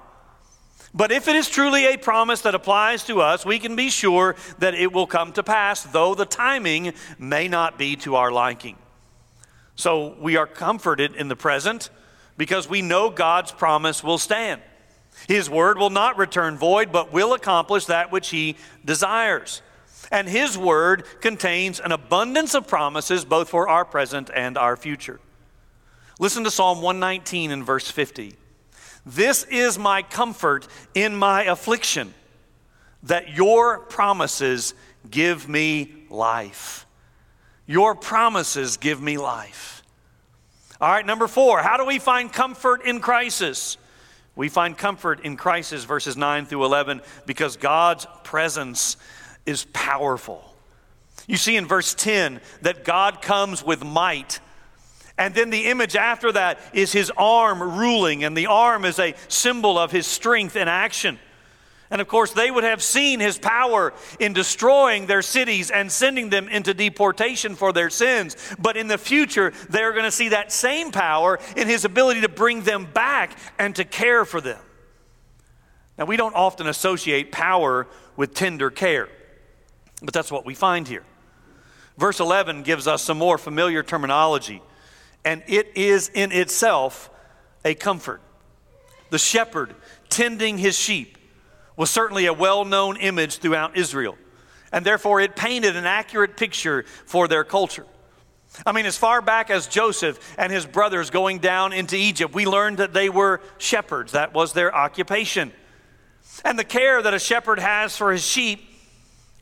But 0.94 1.10
if 1.10 1.26
it 1.26 1.36
is 1.36 1.48
truly 1.48 1.86
a 1.86 1.96
promise 1.96 2.42
that 2.42 2.54
applies 2.54 3.04
to 3.04 3.22
us, 3.22 3.46
we 3.46 3.58
can 3.58 3.76
be 3.76 3.88
sure 3.88 4.36
that 4.58 4.74
it 4.74 4.92
will 4.92 5.06
come 5.06 5.32
to 5.32 5.42
pass, 5.42 5.82
though 5.84 6.14
the 6.14 6.26
timing 6.26 6.92
may 7.18 7.48
not 7.48 7.78
be 7.78 7.96
to 7.96 8.16
our 8.16 8.30
liking. 8.30 8.76
So 9.74 10.14
we 10.20 10.36
are 10.36 10.46
comforted 10.46 11.14
in 11.14 11.28
the 11.28 11.36
present 11.36 11.88
because 12.36 12.68
we 12.68 12.82
know 12.82 13.08
God's 13.08 13.52
promise 13.52 14.04
will 14.04 14.18
stand. 14.18 14.60
His 15.28 15.48
word 15.48 15.78
will 15.78 15.90
not 15.90 16.18
return 16.18 16.58
void, 16.58 16.92
but 16.92 17.12
will 17.12 17.32
accomplish 17.32 17.86
that 17.86 18.12
which 18.12 18.28
He 18.28 18.56
desires. 18.84 19.62
And 20.12 20.28
His 20.28 20.56
word 20.58 21.04
contains 21.20 21.80
an 21.80 21.90
abundance 21.90 22.54
of 22.54 22.68
promises 22.68 23.24
both 23.24 23.48
for 23.48 23.68
our 23.68 23.84
present 23.84 24.30
and 24.32 24.56
our 24.58 24.76
future. 24.76 25.18
Listen 26.20 26.44
to 26.44 26.50
Psalm 26.50 26.82
119 26.82 27.50
and 27.50 27.64
verse 27.64 27.90
50. 27.90 28.34
This 29.04 29.44
is 29.44 29.78
my 29.78 30.02
comfort 30.02 30.68
in 30.94 31.16
my 31.16 31.44
affliction, 31.44 32.14
that 33.02 33.34
your 33.34 33.80
promises 33.80 34.74
give 35.10 35.48
me 35.48 35.92
life. 36.10 36.86
Your 37.66 37.94
promises 37.94 38.76
give 38.76 39.00
me 39.00 39.16
life. 39.16 39.82
All 40.80 40.90
right, 40.90 41.06
number 41.06 41.26
four, 41.26 41.62
how 41.62 41.78
do 41.78 41.86
we 41.86 41.98
find 41.98 42.30
comfort 42.32 42.84
in 42.84 43.00
crisis? 43.00 43.78
We 44.36 44.48
find 44.48 44.76
comfort 44.76 45.20
in 45.20 45.36
crisis, 45.36 45.84
verses 45.84 46.16
9 46.16 46.46
through 46.46 46.64
11, 46.64 47.00
because 47.26 47.56
God's 47.56 48.06
presence 48.24 48.96
is 49.46 49.66
powerful. 49.72 50.44
You 51.26 51.36
see 51.36 51.56
in 51.56 51.66
verse 51.66 51.94
10 51.94 52.40
that 52.62 52.84
God 52.84 53.22
comes 53.22 53.64
with 53.64 53.84
might 53.84 54.40
And 55.18 55.34
then 55.34 55.50
the 55.50 55.66
image 55.66 55.94
after 55.94 56.32
that 56.32 56.58
is 56.72 56.92
his 56.92 57.12
arm 57.16 57.62
ruling, 57.62 58.24
and 58.24 58.36
the 58.36 58.46
arm 58.46 58.84
is 58.84 58.98
a 58.98 59.14
symbol 59.28 59.78
of 59.78 59.90
his 59.92 60.06
strength 60.06 60.56
in 60.56 60.68
action. 60.68 61.18
And 61.90 62.00
of 62.00 62.08
course, 62.08 62.32
they 62.32 62.50
would 62.50 62.64
have 62.64 62.82
seen 62.82 63.20
his 63.20 63.38
power 63.38 63.92
in 64.18 64.32
destroying 64.32 65.06
their 65.06 65.20
cities 65.20 65.70
and 65.70 65.92
sending 65.92 66.30
them 66.30 66.48
into 66.48 66.72
deportation 66.72 67.54
for 67.54 67.74
their 67.74 67.90
sins. 67.90 68.34
But 68.58 68.78
in 68.78 68.88
the 68.88 68.96
future, 68.96 69.52
they're 69.68 69.92
going 69.92 70.06
to 70.06 70.10
see 70.10 70.30
that 70.30 70.50
same 70.50 70.90
power 70.90 71.38
in 71.54 71.68
his 71.68 71.84
ability 71.84 72.22
to 72.22 72.30
bring 72.30 72.62
them 72.62 72.88
back 72.92 73.38
and 73.58 73.76
to 73.76 73.84
care 73.84 74.24
for 74.24 74.40
them. 74.40 74.60
Now, 75.98 76.06
we 76.06 76.16
don't 76.16 76.34
often 76.34 76.66
associate 76.66 77.30
power 77.30 77.86
with 78.16 78.32
tender 78.32 78.70
care, 78.70 79.10
but 80.02 80.12
that's 80.12 80.32
what 80.32 80.44
we 80.44 80.54
find 80.54 80.88
here. 80.88 81.04
Verse 81.96 82.20
11 82.20 82.62
gives 82.62 82.86
us 82.86 83.02
some 83.02 83.18
more 83.18 83.38
familiar 83.38 83.82
terminology, 83.82 84.62
and 85.24 85.42
it 85.46 85.76
is 85.76 86.08
in 86.08 86.32
itself 86.32 87.10
a 87.64 87.74
comfort. 87.74 88.20
The 89.10 89.18
shepherd 89.18 89.74
tending 90.08 90.58
his 90.58 90.78
sheep 90.78 91.18
was 91.76 91.90
certainly 91.90 92.26
a 92.26 92.32
well 92.32 92.64
known 92.64 92.96
image 92.96 93.38
throughout 93.38 93.76
Israel, 93.76 94.16
and 94.72 94.84
therefore 94.84 95.20
it 95.20 95.36
painted 95.36 95.76
an 95.76 95.84
accurate 95.84 96.36
picture 96.36 96.84
for 97.06 97.28
their 97.28 97.44
culture. 97.44 97.86
I 98.66 98.72
mean, 98.72 98.84
as 98.84 98.98
far 98.98 99.22
back 99.22 99.50
as 99.50 99.66
Joseph 99.66 100.34
and 100.36 100.52
his 100.52 100.66
brothers 100.66 101.10
going 101.10 101.38
down 101.38 101.72
into 101.72 101.96
Egypt, 101.96 102.34
we 102.34 102.46
learned 102.46 102.78
that 102.78 102.92
they 102.92 103.08
were 103.08 103.40
shepherds. 103.58 104.12
That 104.12 104.34
was 104.34 104.52
their 104.52 104.74
occupation. 104.74 105.52
And 106.44 106.58
the 106.58 106.64
care 106.64 107.00
that 107.00 107.14
a 107.14 107.18
shepherd 107.18 107.58
has 107.58 107.96
for 107.96 108.12
his 108.12 108.26
sheep, 108.26 108.71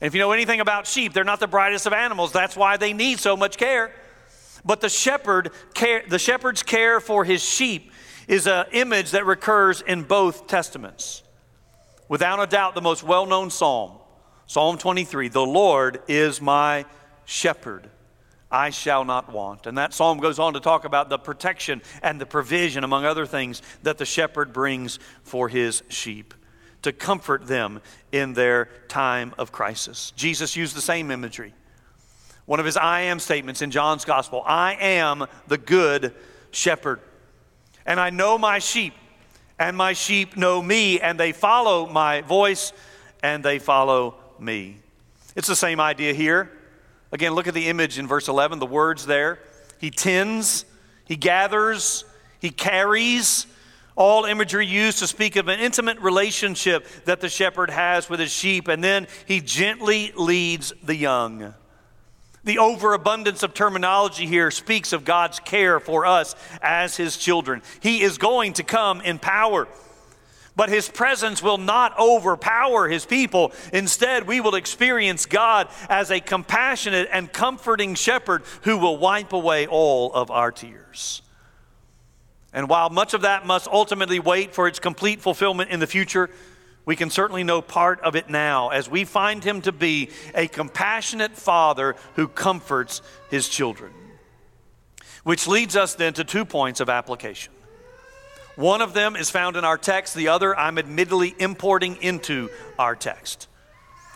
and 0.00 0.06
if 0.06 0.14
you 0.14 0.20
know 0.20 0.32
anything 0.32 0.60
about 0.60 0.86
sheep, 0.86 1.12
they're 1.12 1.24
not 1.24 1.40
the 1.40 1.46
brightest 1.46 1.86
of 1.86 1.92
animals. 1.92 2.32
That's 2.32 2.56
why 2.56 2.78
they 2.78 2.92
need 2.92 3.18
so 3.18 3.36
much 3.36 3.58
care. 3.58 3.92
But 4.64 4.80
the 4.80 4.88
shepherd 4.88 5.50
care, 5.74 6.02
the 6.08 6.18
shepherd's 6.18 6.62
care 6.62 7.00
for 7.00 7.24
his 7.24 7.44
sheep 7.44 7.92
is 8.26 8.46
an 8.46 8.66
image 8.72 9.10
that 9.10 9.26
recurs 9.26 9.82
in 9.82 10.02
both 10.04 10.46
testaments. 10.46 11.22
Without 12.08 12.40
a 12.40 12.46
doubt, 12.46 12.74
the 12.74 12.80
most 12.80 13.02
well 13.02 13.26
known 13.26 13.50
psalm, 13.50 13.92
Psalm 14.46 14.78
23 14.78 15.28
The 15.28 15.40
Lord 15.44 16.02
is 16.08 16.40
my 16.40 16.86
shepherd. 17.24 17.90
I 18.50 18.70
shall 18.70 19.04
not 19.04 19.30
want. 19.30 19.66
And 19.68 19.78
that 19.78 19.94
psalm 19.94 20.18
goes 20.18 20.40
on 20.40 20.54
to 20.54 20.60
talk 20.60 20.84
about 20.84 21.08
the 21.08 21.18
protection 21.18 21.82
and 22.02 22.20
the 22.20 22.26
provision, 22.26 22.82
among 22.82 23.04
other 23.04 23.26
things, 23.26 23.62
that 23.84 23.98
the 23.98 24.04
shepherd 24.04 24.52
brings 24.52 24.98
for 25.22 25.48
his 25.48 25.84
sheep 25.88 26.34
to 26.82 26.92
comfort 26.92 27.46
them 27.46 27.80
in 28.12 28.32
their 28.32 28.66
time 28.88 29.34
of 29.38 29.52
crisis. 29.52 30.12
Jesus 30.16 30.56
used 30.56 30.74
the 30.74 30.80
same 30.80 31.10
imagery. 31.10 31.52
One 32.46 32.58
of 32.58 32.66
his 32.66 32.76
I 32.76 33.02
am 33.02 33.20
statements 33.20 33.62
in 33.62 33.70
John's 33.70 34.04
gospel 34.04 34.42
I 34.46 34.76
am 34.80 35.26
the 35.46 35.58
good 35.58 36.14
shepherd, 36.50 37.00
and 37.86 38.00
I 38.00 38.10
know 38.10 38.38
my 38.38 38.58
sheep, 38.58 38.94
and 39.58 39.76
my 39.76 39.92
sheep 39.92 40.36
know 40.36 40.60
me, 40.60 41.00
and 41.00 41.20
they 41.20 41.32
follow 41.32 41.86
my 41.86 42.22
voice, 42.22 42.72
and 43.22 43.44
they 43.44 43.58
follow 43.58 44.16
me. 44.38 44.78
It's 45.36 45.48
the 45.48 45.56
same 45.56 45.80
idea 45.80 46.12
here. 46.12 46.50
Again, 47.12 47.32
look 47.32 47.46
at 47.46 47.54
the 47.54 47.68
image 47.68 47.98
in 47.98 48.06
verse 48.06 48.28
11, 48.28 48.58
the 48.58 48.66
words 48.66 49.06
there. 49.06 49.38
He 49.78 49.90
tends, 49.90 50.64
he 51.04 51.16
gathers, 51.16 52.04
he 52.40 52.50
carries. 52.50 53.46
All 54.00 54.24
imagery 54.24 54.64
used 54.64 55.00
to 55.00 55.06
speak 55.06 55.36
of 55.36 55.48
an 55.48 55.60
intimate 55.60 55.98
relationship 55.98 56.86
that 57.04 57.20
the 57.20 57.28
shepherd 57.28 57.68
has 57.68 58.08
with 58.08 58.18
his 58.18 58.32
sheep, 58.32 58.66
and 58.66 58.82
then 58.82 59.06
he 59.26 59.42
gently 59.42 60.10
leads 60.16 60.72
the 60.82 60.96
young. 60.96 61.52
The 62.42 62.58
overabundance 62.60 63.42
of 63.42 63.52
terminology 63.52 64.24
here 64.24 64.50
speaks 64.50 64.94
of 64.94 65.04
God's 65.04 65.38
care 65.40 65.78
for 65.80 66.06
us 66.06 66.34
as 66.62 66.96
His 66.96 67.18
children. 67.18 67.60
He 67.80 68.00
is 68.00 68.16
going 68.16 68.54
to 68.54 68.62
come 68.62 69.02
in 69.02 69.18
power, 69.18 69.68
but 70.56 70.70
His 70.70 70.88
presence 70.88 71.42
will 71.42 71.58
not 71.58 71.98
overpower 71.98 72.88
His 72.88 73.04
people. 73.04 73.52
Instead, 73.70 74.26
we 74.26 74.40
will 74.40 74.54
experience 74.54 75.26
God 75.26 75.68
as 75.90 76.10
a 76.10 76.20
compassionate 76.20 77.10
and 77.12 77.30
comforting 77.30 77.94
shepherd 77.94 78.44
who 78.62 78.78
will 78.78 78.96
wipe 78.96 79.34
away 79.34 79.66
all 79.66 80.10
of 80.14 80.30
our 80.30 80.50
tears. 80.50 81.20
And 82.52 82.68
while 82.68 82.90
much 82.90 83.14
of 83.14 83.22
that 83.22 83.46
must 83.46 83.68
ultimately 83.68 84.18
wait 84.18 84.54
for 84.54 84.66
its 84.66 84.78
complete 84.78 85.20
fulfillment 85.20 85.70
in 85.70 85.80
the 85.80 85.86
future, 85.86 86.30
we 86.84 86.96
can 86.96 87.10
certainly 87.10 87.44
know 87.44 87.62
part 87.62 88.00
of 88.00 88.16
it 88.16 88.28
now 88.28 88.70
as 88.70 88.90
we 88.90 89.04
find 89.04 89.44
him 89.44 89.60
to 89.62 89.72
be 89.72 90.10
a 90.34 90.48
compassionate 90.48 91.36
father 91.36 91.94
who 92.16 92.26
comforts 92.26 93.02
his 93.30 93.48
children. 93.48 93.92
Which 95.22 95.46
leads 95.46 95.76
us 95.76 95.94
then 95.94 96.14
to 96.14 96.24
two 96.24 96.44
points 96.44 96.80
of 96.80 96.88
application. 96.88 97.52
One 98.56 98.82
of 98.82 98.94
them 98.94 99.14
is 99.14 99.30
found 99.30 99.56
in 99.56 99.64
our 99.64 99.78
text, 99.78 100.14
the 100.14 100.28
other 100.28 100.58
I'm 100.58 100.78
admittedly 100.78 101.34
importing 101.38 101.96
into 102.02 102.50
our 102.78 102.96
text. 102.96 103.46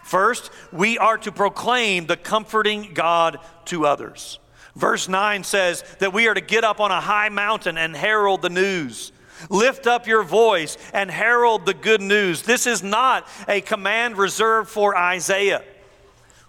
First, 0.02 0.50
we 0.72 0.98
are 0.98 1.16
to 1.18 1.32
proclaim 1.32 2.06
the 2.06 2.16
comforting 2.16 2.92
God 2.92 3.38
to 3.66 3.86
others. 3.86 4.38
Verse 4.76 5.08
9 5.08 5.44
says 5.44 5.84
that 6.00 6.12
we 6.12 6.26
are 6.26 6.34
to 6.34 6.40
get 6.40 6.64
up 6.64 6.80
on 6.80 6.90
a 6.90 7.00
high 7.00 7.28
mountain 7.28 7.78
and 7.78 7.94
herald 7.94 8.42
the 8.42 8.50
news. 8.50 9.12
Lift 9.50 9.86
up 9.86 10.06
your 10.06 10.22
voice 10.22 10.76
and 10.92 11.10
herald 11.10 11.66
the 11.66 11.74
good 11.74 12.00
news. 12.00 12.42
This 12.42 12.66
is 12.66 12.82
not 12.82 13.28
a 13.48 13.60
command 13.60 14.16
reserved 14.16 14.70
for 14.70 14.96
Isaiah. 14.96 15.62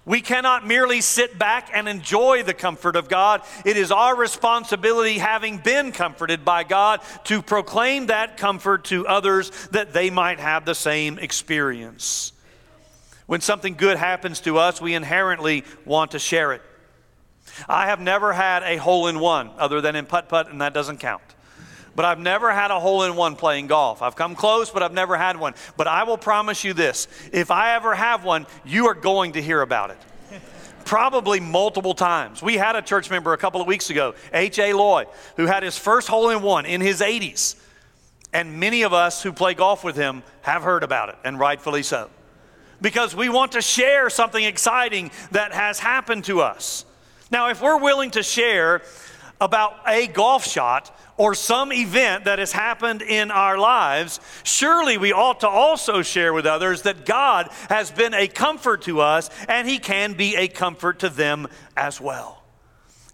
We 0.05 0.21
cannot 0.21 0.67
merely 0.67 1.01
sit 1.01 1.37
back 1.39 1.69
and 1.73 1.89
enjoy 1.89 2.43
the 2.43 2.53
comfort 2.53 2.95
of 2.95 3.09
God. 3.09 3.41
It 3.65 3.75
is 3.75 3.91
our 3.91 4.15
responsibility, 4.15 5.17
having 5.17 5.57
been 5.57 5.91
comforted 5.91 6.45
by 6.45 6.63
God, 6.63 7.01
to 7.25 7.41
proclaim 7.41 8.07
that 8.07 8.37
comfort 8.37 8.85
to 8.85 9.07
others 9.07 9.51
that 9.71 9.93
they 9.93 10.11
might 10.11 10.39
have 10.39 10.63
the 10.63 10.75
same 10.75 11.17
experience. 11.17 12.33
When 13.25 13.41
something 13.41 13.73
good 13.73 13.97
happens 13.97 14.41
to 14.41 14.59
us, 14.59 14.79
we 14.79 14.93
inherently 14.93 15.63
want 15.85 16.11
to 16.11 16.19
share 16.19 16.53
it. 16.53 16.61
I 17.67 17.87
have 17.87 17.99
never 17.99 18.33
had 18.33 18.63
a 18.63 18.77
hole 18.77 19.07
in 19.07 19.19
one 19.19 19.51
other 19.57 19.81
than 19.81 19.95
in 19.95 20.05
putt 20.05 20.29
putt, 20.29 20.49
and 20.51 20.61
that 20.61 20.73
doesn't 20.73 20.99
count 20.99 21.21
but 21.95 22.05
I've 22.05 22.19
never 22.19 22.51
had 22.51 22.71
a 22.71 22.79
hole 22.79 23.03
in 23.03 23.15
one 23.15 23.35
playing 23.35 23.67
golf. 23.67 24.01
I've 24.01 24.15
come 24.15 24.35
close, 24.35 24.69
but 24.69 24.83
I've 24.83 24.93
never 24.93 25.17
had 25.17 25.37
one. 25.37 25.55
But 25.77 25.87
I 25.87 26.03
will 26.03 26.17
promise 26.17 26.63
you 26.63 26.73
this 26.73 27.07
if 27.31 27.51
I 27.51 27.75
ever 27.75 27.95
have 27.95 28.23
one, 28.23 28.45
you 28.65 28.87
are 28.87 28.93
going 28.93 29.33
to 29.33 29.41
hear 29.41 29.61
about 29.61 29.91
it. 29.91 29.97
Probably 30.83 31.39
multiple 31.39 31.95
times. 31.95 32.43
We 32.43 32.57
had 32.57 32.75
a 32.75 32.81
church 32.81 33.09
member 33.09 33.33
a 33.33 33.37
couple 33.37 33.59
of 33.59 33.65
weeks 33.65 33.89
ago, 33.89 34.13
H.A. 34.31 34.73
Loy, 34.73 35.05
who 35.35 35.47
had 35.47 35.63
his 35.63 35.77
first 35.77 36.07
hole 36.07 36.29
in 36.29 36.43
one 36.43 36.65
in 36.67 36.79
his 36.79 37.01
80s. 37.01 37.55
And 38.33 38.59
many 38.59 38.83
of 38.83 38.93
us 38.93 39.23
who 39.23 39.31
play 39.33 39.55
golf 39.55 39.83
with 39.83 39.95
him 39.95 40.21
have 40.41 40.61
heard 40.61 40.83
about 40.83 41.09
it, 41.09 41.15
and 41.23 41.39
rightfully 41.39 41.81
so. 41.81 42.09
Because 42.81 43.15
we 43.15 43.29
want 43.29 43.53
to 43.53 43.61
share 43.61 44.09
something 44.09 44.43
exciting 44.43 45.09
that 45.31 45.53
has 45.53 45.79
happened 45.79 46.25
to 46.25 46.41
us. 46.41 46.85
Now, 47.31 47.49
if 47.49 47.61
we're 47.61 47.79
willing 47.79 48.11
to 48.11 48.23
share 48.23 48.81
about 49.41 49.79
a 49.87 50.07
golf 50.07 50.45
shot, 50.45 50.95
or 51.17 51.33
some 51.33 51.71
event 51.71 52.25
that 52.25 52.39
has 52.39 52.51
happened 52.51 53.01
in 53.01 53.31
our 53.31 53.57
lives, 53.57 54.19
surely 54.43 54.97
we 54.97 55.13
ought 55.13 55.39
to 55.41 55.47
also 55.47 56.01
share 56.01 56.33
with 56.33 56.45
others 56.45 56.81
that 56.81 57.05
God 57.05 57.49
has 57.69 57.91
been 57.91 58.13
a 58.13 58.27
comfort 58.27 58.81
to 58.83 58.99
us 58.99 59.29
and 59.47 59.67
He 59.67 59.79
can 59.79 60.13
be 60.13 60.35
a 60.35 60.47
comfort 60.47 60.99
to 60.99 61.09
them 61.09 61.47
as 61.77 62.01
well. 62.01 62.43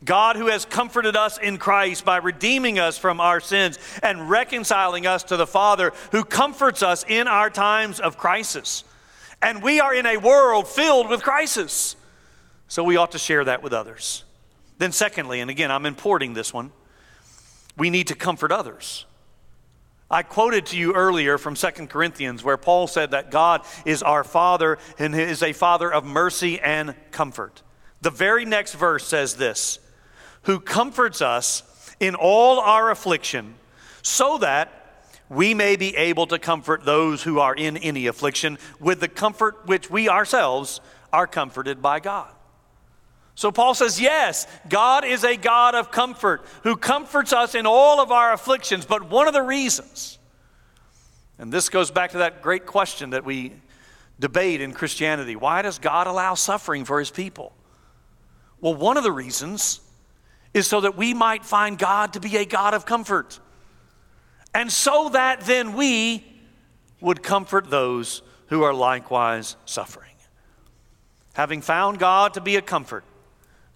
God, 0.03 0.35
who 0.35 0.47
has 0.47 0.65
comforted 0.65 1.15
us 1.15 1.37
in 1.37 1.59
Christ 1.59 2.03
by 2.03 2.17
redeeming 2.17 2.79
us 2.79 2.97
from 2.97 3.19
our 3.19 3.39
sins 3.39 3.77
and 4.01 4.31
reconciling 4.31 5.05
us 5.05 5.23
to 5.25 5.37
the 5.37 5.45
Father, 5.45 5.93
who 6.11 6.23
comforts 6.23 6.81
us 6.81 7.05
in 7.07 7.27
our 7.27 7.51
times 7.51 7.99
of 7.99 8.17
crisis. 8.17 8.83
And 9.43 9.61
we 9.61 9.79
are 9.79 9.93
in 9.93 10.07
a 10.07 10.17
world 10.17 10.67
filled 10.67 11.07
with 11.07 11.21
crisis. 11.21 11.95
So 12.71 12.85
we 12.85 12.95
ought 12.95 13.11
to 13.11 13.17
share 13.17 13.43
that 13.43 13.61
with 13.61 13.73
others. 13.73 14.23
Then, 14.77 14.93
secondly, 14.93 15.41
and 15.41 15.51
again, 15.51 15.69
I'm 15.69 15.85
importing 15.85 16.33
this 16.33 16.53
one 16.53 16.71
we 17.77 17.89
need 17.89 18.07
to 18.07 18.15
comfort 18.15 18.49
others. 18.49 19.05
I 20.09 20.23
quoted 20.23 20.67
to 20.67 20.77
you 20.77 20.93
earlier 20.93 21.37
from 21.37 21.55
2 21.55 21.67
Corinthians 21.87 22.45
where 22.45 22.55
Paul 22.55 22.87
said 22.87 23.11
that 23.11 23.29
God 23.29 23.65
is 23.83 24.01
our 24.01 24.23
Father 24.23 24.77
and 24.97 25.13
is 25.13 25.43
a 25.43 25.51
Father 25.51 25.91
of 25.91 26.05
mercy 26.05 26.61
and 26.61 26.95
comfort. 27.11 27.61
The 27.99 28.09
very 28.09 28.45
next 28.45 28.75
verse 28.75 29.05
says 29.05 29.35
this 29.35 29.77
Who 30.43 30.61
comforts 30.61 31.21
us 31.21 31.63
in 31.99 32.15
all 32.15 32.61
our 32.61 32.89
affliction, 32.89 33.55
so 34.01 34.37
that 34.37 35.11
we 35.27 35.53
may 35.53 35.75
be 35.75 35.93
able 35.97 36.27
to 36.27 36.39
comfort 36.39 36.85
those 36.85 37.23
who 37.23 37.37
are 37.39 37.53
in 37.53 37.75
any 37.75 38.07
affliction 38.07 38.57
with 38.79 39.01
the 39.01 39.09
comfort 39.09 39.67
which 39.67 39.89
we 39.89 40.07
ourselves 40.07 40.79
are 41.11 41.27
comforted 41.27 41.81
by 41.81 41.99
God. 41.99 42.31
So 43.35 43.51
Paul 43.51 43.73
says, 43.73 43.99
yes, 43.99 44.45
God 44.69 45.05
is 45.05 45.23
a 45.23 45.37
God 45.37 45.73
of 45.73 45.91
comfort 45.91 46.45
who 46.63 46.75
comforts 46.75 47.33
us 47.33 47.55
in 47.55 47.65
all 47.65 48.01
of 48.01 48.11
our 48.11 48.33
afflictions. 48.33 48.85
But 48.85 49.09
one 49.09 49.27
of 49.27 49.33
the 49.33 49.41
reasons, 49.41 50.19
and 51.39 51.51
this 51.51 51.69
goes 51.69 51.91
back 51.91 52.11
to 52.11 52.19
that 52.19 52.41
great 52.41 52.65
question 52.65 53.11
that 53.11 53.25
we 53.25 53.53
debate 54.19 54.61
in 54.61 54.73
Christianity 54.73 55.35
why 55.35 55.61
does 55.63 55.79
God 55.79 56.07
allow 56.07 56.35
suffering 56.35 56.85
for 56.85 56.99
his 56.99 57.09
people? 57.09 57.53
Well, 58.59 58.75
one 58.75 58.97
of 58.97 59.03
the 59.03 59.11
reasons 59.11 59.81
is 60.53 60.67
so 60.67 60.81
that 60.81 60.95
we 60.95 61.13
might 61.13 61.43
find 61.43 61.77
God 61.77 62.13
to 62.13 62.19
be 62.19 62.37
a 62.37 62.45
God 62.45 62.73
of 62.73 62.85
comfort. 62.85 63.39
And 64.53 64.71
so 64.71 65.09
that 65.09 65.41
then 65.41 65.73
we 65.73 66.25
would 66.99 67.23
comfort 67.23 67.69
those 67.69 68.21
who 68.47 68.63
are 68.63 68.73
likewise 68.73 69.55
suffering. 69.65 70.09
Having 71.33 71.61
found 71.61 71.99
God 71.99 72.33
to 72.33 72.41
be 72.41 72.57
a 72.57 72.61
comfort, 72.61 73.05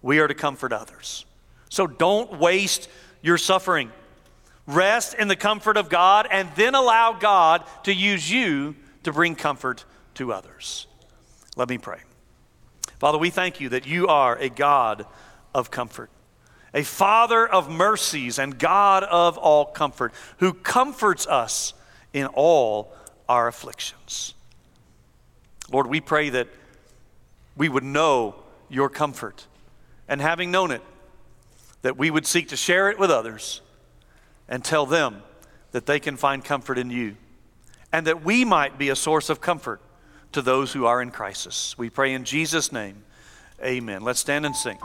we 0.02 0.18
are 0.18 0.28
to 0.28 0.34
comfort 0.34 0.72
others. 0.72 1.24
So 1.68 1.86
don't 1.86 2.38
waste 2.38 2.88
your 3.22 3.38
suffering. 3.38 3.90
Rest 4.66 5.14
in 5.14 5.28
the 5.28 5.36
comfort 5.36 5.76
of 5.76 5.88
God 5.88 6.26
and 6.30 6.48
then 6.56 6.74
allow 6.74 7.12
God 7.12 7.64
to 7.84 7.92
use 7.92 8.30
you 8.30 8.74
to 9.04 9.12
bring 9.12 9.34
comfort 9.34 9.84
to 10.14 10.32
others. 10.32 10.86
Let 11.56 11.68
me 11.68 11.78
pray. 11.78 12.00
Father, 12.98 13.18
we 13.18 13.30
thank 13.30 13.60
you 13.60 13.68
that 13.70 13.86
you 13.86 14.08
are 14.08 14.36
a 14.36 14.48
God 14.48 15.06
of 15.54 15.70
comfort, 15.70 16.10
a 16.74 16.82
Father 16.82 17.46
of 17.46 17.70
mercies 17.70 18.38
and 18.38 18.58
God 18.58 19.04
of 19.04 19.38
all 19.38 19.66
comfort, 19.66 20.12
who 20.38 20.52
comforts 20.52 21.26
us 21.26 21.74
in 22.12 22.26
all 22.26 22.92
our 23.28 23.48
afflictions. 23.48 24.34
Lord, 25.70 25.86
we 25.86 26.00
pray 26.00 26.30
that 26.30 26.48
we 27.56 27.68
would 27.68 27.84
know 27.84 28.36
your 28.68 28.88
comfort, 28.88 29.45
and 30.08 30.20
having 30.20 30.50
known 30.50 30.70
it, 30.70 30.82
that 31.82 31.96
we 31.96 32.10
would 32.10 32.26
seek 32.26 32.48
to 32.48 32.56
share 32.56 32.90
it 32.90 32.98
with 32.98 33.10
others 33.10 33.60
and 34.48 34.64
tell 34.64 34.86
them 34.86 35.22
that 35.72 35.86
they 35.86 36.00
can 36.00 36.16
find 36.16 36.44
comfort 36.44 36.78
in 36.78 36.90
you, 36.90 37.16
and 37.92 38.06
that 38.06 38.24
we 38.24 38.44
might 38.44 38.78
be 38.78 38.88
a 38.88 38.96
source 38.96 39.28
of 39.28 39.40
comfort 39.40 39.80
to 40.32 40.42
those 40.42 40.72
who 40.72 40.86
are 40.86 41.02
in 41.02 41.10
crisis. 41.10 41.76
We 41.78 41.90
pray 41.90 42.12
in 42.12 42.24
Jesus' 42.24 42.72
name. 42.72 43.04
Amen. 43.62 44.02
Let's 44.02 44.20
stand 44.20 44.46
and 44.46 44.54
sing. 44.54 44.78